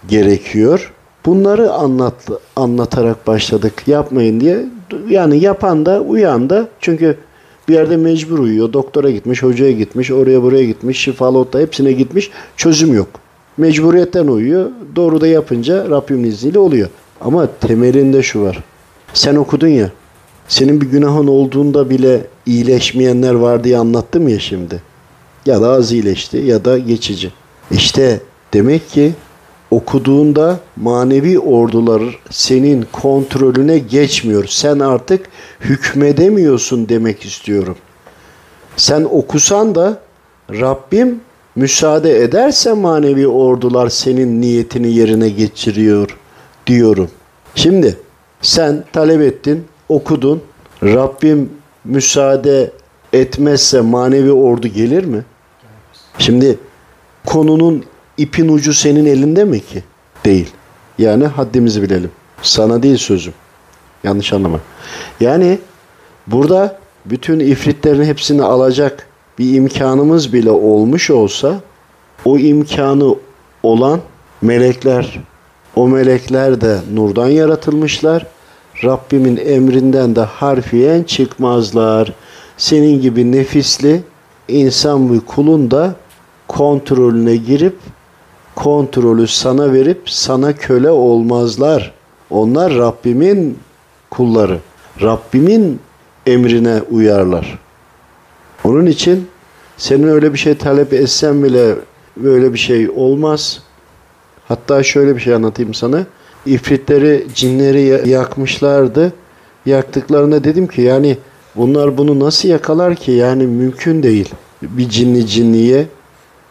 gerekiyor. 0.07 0.93
Bunları 1.25 1.71
anlat, 1.71 2.15
anlatarak 2.55 3.27
başladık 3.27 3.87
yapmayın 3.87 4.39
diye. 4.39 4.65
Yani 5.09 5.39
yapan 5.39 5.85
da 5.85 6.01
uyan 6.01 6.49
da 6.49 6.67
çünkü 6.79 7.17
bir 7.67 7.73
yerde 7.73 7.97
mecbur 7.97 8.39
uyuyor. 8.39 8.73
Doktora 8.73 9.11
gitmiş, 9.11 9.43
hocaya 9.43 9.71
gitmiş, 9.71 10.11
oraya 10.11 10.43
buraya 10.43 10.65
gitmiş, 10.65 10.99
şifalotta 10.99 11.59
hepsine 11.59 11.91
gitmiş. 11.91 12.31
Çözüm 12.57 12.93
yok. 12.93 13.07
Mecburiyetten 13.57 14.27
uyuyor. 14.27 14.69
Doğru 14.95 15.21
da 15.21 15.27
yapınca 15.27 15.89
Rabbimin 15.89 16.23
izniyle 16.23 16.59
oluyor. 16.59 16.89
Ama 17.21 17.47
temelinde 17.61 18.23
şu 18.23 18.41
var. 18.41 18.63
Sen 19.13 19.35
okudun 19.35 19.67
ya. 19.67 19.91
Senin 20.47 20.81
bir 20.81 20.85
günahın 20.85 21.27
olduğunda 21.27 21.89
bile 21.89 22.21
iyileşmeyenler 22.45 23.33
var 23.33 23.63
diye 23.63 23.77
anlattım 23.77 24.27
ya 24.27 24.39
şimdi. 24.39 24.81
Ya 25.45 25.61
da 25.61 25.69
az 25.69 25.91
iyileşti 25.91 26.37
ya 26.37 26.65
da 26.65 26.77
geçici. 26.77 27.31
İşte 27.71 28.19
demek 28.53 28.89
ki 28.89 29.13
okuduğunda 29.73 30.59
manevi 30.75 31.39
ordular 31.39 32.01
senin 32.29 32.85
kontrolüne 32.91 33.77
geçmiyor. 33.77 34.45
Sen 34.47 34.79
artık 34.79 35.25
hükmedemiyorsun 35.61 36.89
demek 36.89 37.25
istiyorum. 37.25 37.75
Sen 38.77 39.03
okusan 39.03 39.75
da 39.75 39.99
Rabbim 40.51 41.21
müsaade 41.55 42.23
ederse 42.23 42.73
manevi 42.73 43.27
ordular 43.27 43.89
senin 43.89 44.41
niyetini 44.41 44.91
yerine 44.93 45.29
geçiriyor 45.29 46.17
diyorum. 46.67 47.09
Şimdi 47.55 47.97
sen 48.41 48.83
talep 48.93 49.21
ettin, 49.21 49.65
okudun. 49.89 50.41
Rabbim 50.83 51.49
müsaade 51.85 52.71
etmezse 53.13 53.81
manevi 53.81 54.31
ordu 54.31 54.67
gelir 54.67 55.03
mi? 55.03 55.25
Şimdi 56.17 56.57
konunun 57.25 57.85
ipin 58.17 58.47
ucu 58.47 58.73
senin 58.73 59.05
elinde 59.05 59.43
mi 59.43 59.59
ki? 59.59 59.83
Değil. 60.25 60.51
Yani 60.97 61.25
haddimizi 61.25 61.81
bilelim. 61.81 62.11
Sana 62.41 62.83
değil 62.83 62.97
sözüm. 62.97 63.33
Yanlış 64.03 64.33
anlama. 64.33 64.59
Yani 65.19 65.59
burada 66.27 66.79
bütün 67.05 67.39
ifritlerin 67.39 68.03
hepsini 68.03 68.43
alacak 68.43 69.07
bir 69.39 69.53
imkanımız 69.53 70.33
bile 70.33 70.51
olmuş 70.51 71.09
olsa 71.09 71.61
o 72.25 72.37
imkanı 72.37 73.15
olan 73.63 73.99
melekler, 74.41 75.19
o 75.75 75.87
melekler 75.87 76.61
de 76.61 76.79
nurdan 76.93 77.27
yaratılmışlar. 77.29 78.27
Rabbimin 78.83 79.37
emrinden 79.37 80.15
de 80.15 80.21
harfiyen 80.21 81.03
çıkmazlar. 81.03 82.13
Senin 82.57 83.01
gibi 83.01 83.31
nefisli 83.31 84.01
insan 84.47 85.13
bir 85.13 85.19
kulun 85.19 85.71
da 85.71 85.95
kontrolüne 86.47 87.35
girip 87.35 87.75
kontrolü 88.55 89.27
sana 89.27 89.73
verip 89.73 90.09
sana 90.09 90.55
köle 90.55 90.89
olmazlar. 90.89 91.93
Onlar 92.29 92.73
Rabbimin 92.75 93.59
kulları. 94.09 94.59
Rabbimin 95.01 95.79
emrine 96.25 96.81
uyarlar. 96.91 97.59
Onun 98.63 98.85
için 98.85 99.27
senin 99.77 100.07
öyle 100.07 100.33
bir 100.33 100.37
şey 100.37 100.57
talep 100.57 100.93
etsen 100.93 101.43
bile 101.43 101.75
böyle 102.17 102.53
bir 102.53 102.57
şey 102.57 102.89
olmaz. 102.89 103.61
Hatta 104.47 104.83
şöyle 104.83 105.15
bir 105.15 105.21
şey 105.21 105.33
anlatayım 105.33 105.73
sana. 105.73 106.05
İfritleri, 106.45 107.27
cinleri 107.35 108.09
yakmışlardı. 108.09 109.13
Yaktıklarında 109.65 110.43
dedim 110.43 110.67
ki 110.67 110.81
yani 110.81 111.17
bunlar 111.55 111.97
bunu 111.97 112.19
nasıl 112.19 112.49
yakalar 112.49 112.95
ki? 112.95 113.11
Yani 113.11 113.47
mümkün 113.47 114.03
değil. 114.03 114.33
Bir 114.61 114.89
cinli 114.89 115.27
cinliye 115.27 115.85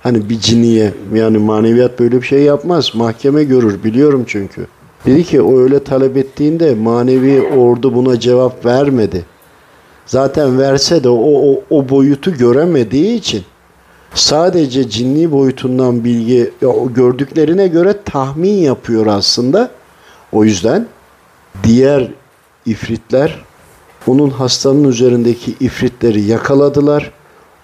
Hani 0.02 0.28
bir 0.30 0.38
ciniye 0.40 0.94
yani 1.14 1.38
maneviyat 1.38 2.00
böyle 2.00 2.22
bir 2.22 2.26
şey 2.26 2.42
yapmaz. 2.42 2.94
Mahkeme 2.94 3.44
görür 3.44 3.84
biliyorum 3.84 4.24
çünkü. 4.26 4.66
Dedi 5.06 5.24
ki 5.24 5.42
o 5.42 5.58
öyle 5.58 5.84
talep 5.84 6.16
ettiğinde 6.16 6.74
manevi 6.74 7.42
ordu 7.42 7.94
buna 7.94 8.20
cevap 8.20 8.66
vermedi. 8.66 9.24
Zaten 10.06 10.58
verse 10.58 11.04
de 11.04 11.08
o, 11.08 11.52
o, 11.52 11.62
o 11.70 11.88
boyutu 11.88 12.36
göremediği 12.36 13.14
için 13.14 13.42
sadece 14.14 14.90
cinni 14.90 15.32
boyutundan 15.32 16.04
bilgi 16.04 16.50
gördüklerine 16.94 17.68
göre 17.68 17.94
tahmin 18.04 18.54
yapıyor 18.54 19.06
aslında. 19.06 19.70
O 20.32 20.44
yüzden 20.44 20.86
diğer 21.64 22.08
ifritler 22.66 23.44
onun 24.06 24.30
hastanın 24.30 24.84
üzerindeki 24.84 25.54
ifritleri 25.60 26.22
yakaladılar. 26.22 27.12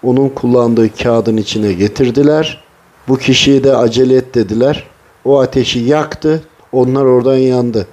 Onun 0.03 0.29
kullandığı 0.29 0.97
kağıdın 0.97 1.37
içine 1.37 1.73
getirdiler. 1.73 2.65
Bu 3.09 3.19
kişiyi 3.19 3.65
de 3.65 3.77
acele 3.77 4.17
et 4.17 4.35
dediler. 4.35 4.85
O 5.25 5.41
ateşi 5.41 5.79
yaktı. 5.79 6.43
Onlar 6.73 7.05
oradan 7.05 7.37
yandı. 7.37 7.87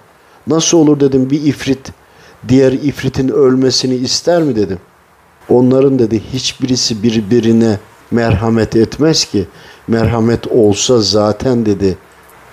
Nasıl 0.47 0.77
olur 0.77 0.99
dedim 0.99 1.29
bir 1.29 1.43
ifrit 1.43 1.91
diğer 2.47 2.71
ifritin 2.71 3.29
ölmesini 3.29 3.95
ister 3.95 4.43
mi 4.43 4.55
dedim. 4.55 4.79
Onların 5.49 5.99
dedi 5.99 6.21
hiçbirisi 6.33 7.03
birbirine 7.03 7.79
merhamet 8.11 8.75
etmez 8.75 9.25
ki. 9.25 9.45
Merhamet 9.87 10.47
olsa 10.47 11.01
zaten 11.01 11.65
dedi 11.65 11.97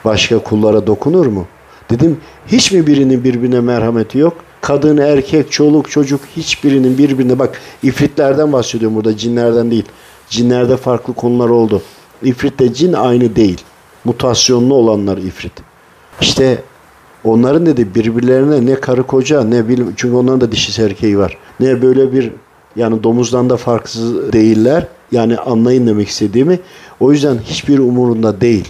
başka 0.05 0.39
kullara 0.39 0.87
dokunur 0.87 1.27
mu? 1.27 1.47
Dedim 1.91 2.21
hiç 2.47 2.73
mi 2.73 2.87
birinin 2.87 3.25
birbirine 3.25 3.61
merhameti 3.61 4.19
yok? 4.19 4.37
Kadın, 4.63 4.97
erkek, 4.97 5.53
çoluk, 5.53 5.91
çocuk 5.91 6.21
hiçbirinin 6.37 6.99
birbirine 6.99 7.39
bak 7.39 7.61
ifritlerden 7.83 8.53
bahsediyorum 8.53 8.97
burada 8.97 9.17
cinlerden 9.17 9.71
değil. 9.71 9.85
Cinlerde 10.31 10.77
farklı 10.77 11.15
konular 11.15 11.49
oldu. 11.49 11.83
İfritle 12.23 12.75
cin 12.75 12.93
aynı 12.93 13.37
değil. 13.37 13.61
Mutasyonlu 14.05 14.75
olanlar 14.75 15.19
ifrit. 15.19 15.53
İşte 16.21 16.63
onların 17.25 17.67
dedi 17.67 17.95
birbirlerine 17.95 18.67
ne 18.67 18.75
karı 18.75 19.03
koca 19.03 19.45
ne 19.45 19.69
bilim 19.69 19.95
çünkü 19.97 20.15
onların 20.15 20.41
da 20.41 20.53
dişi 20.53 20.83
erkeği 20.83 21.19
var. 21.19 21.39
Ne 21.61 21.83
böyle 21.83 22.13
bir 22.13 22.33
yani 22.77 23.03
domuzdan 23.03 23.51
da 23.51 23.57
farksız 23.57 24.33
değiller. 24.33 24.87
Yani 25.13 25.39
anlayın 25.39 25.87
demek 25.87 26.09
istediğimi. 26.09 26.61
O 27.01 27.13
yüzden 27.13 27.39
hiçbir 27.39 27.79
umurunda 27.79 28.41
değil. 28.41 28.69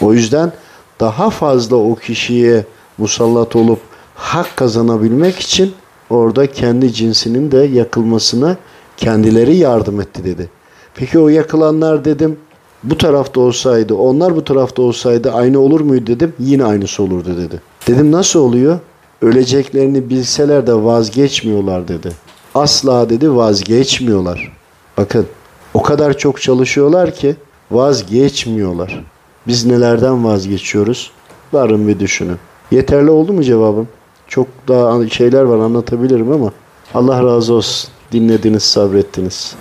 O 0.00 0.14
yüzden 0.14 0.52
daha 1.00 1.30
fazla 1.30 1.76
o 1.76 1.94
kişiye 1.94 2.64
musallat 2.98 3.56
olup 3.56 3.89
hak 4.20 4.56
kazanabilmek 4.56 5.38
için 5.38 5.72
orada 6.10 6.46
kendi 6.46 6.92
cinsinin 6.92 7.50
de 7.50 7.58
yakılmasına 7.58 8.56
kendileri 8.96 9.56
yardım 9.56 10.00
etti 10.00 10.24
dedi. 10.24 10.50
Peki 10.94 11.18
o 11.18 11.28
yakılanlar 11.28 12.04
dedim 12.04 12.36
bu 12.84 12.98
tarafta 12.98 13.40
olsaydı, 13.40 13.94
onlar 13.94 14.36
bu 14.36 14.44
tarafta 14.44 14.82
olsaydı 14.82 15.32
aynı 15.32 15.58
olur 15.58 15.80
muydu 15.80 16.06
dedim. 16.06 16.32
Yine 16.38 16.64
aynısı 16.64 17.02
olurdu 17.02 17.36
dedi. 17.36 17.60
Dedim 17.86 18.12
nasıl 18.12 18.40
oluyor? 18.40 18.78
Öleceklerini 19.22 20.10
bilseler 20.10 20.66
de 20.66 20.74
vazgeçmiyorlar 20.74 21.88
dedi. 21.88 22.12
Asla 22.54 23.10
dedi 23.10 23.36
vazgeçmiyorlar. 23.36 24.52
Bakın 24.96 25.26
o 25.74 25.82
kadar 25.82 26.18
çok 26.18 26.40
çalışıyorlar 26.40 27.14
ki 27.14 27.36
vazgeçmiyorlar. 27.70 29.04
Biz 29.46 29.66
nelerden 29.66 30.24
vazgeçiyoruz? 30.24 31.10
Varın 31.52 31.88
bir 31.88 31.98
düşünün. 31.98 32.36
Yeterli 32.70 33.10
oldu 33.10 33.32
mu 33.32 33.42
cevabım? 33.42 33.88
Çok 34.30 34.46
daha 34.68 35.08
şeyler 35.08 35.42
var 35.42 35.58
anlatabilirim 35.58 36.32
ama 36.32 36.52
Allah 36.94 37.24
razı 37.24 37.54
olsun. 37.54 37.90
Dinlediniz, 38.12 38.62
sabrettiniz. 38.62 39.48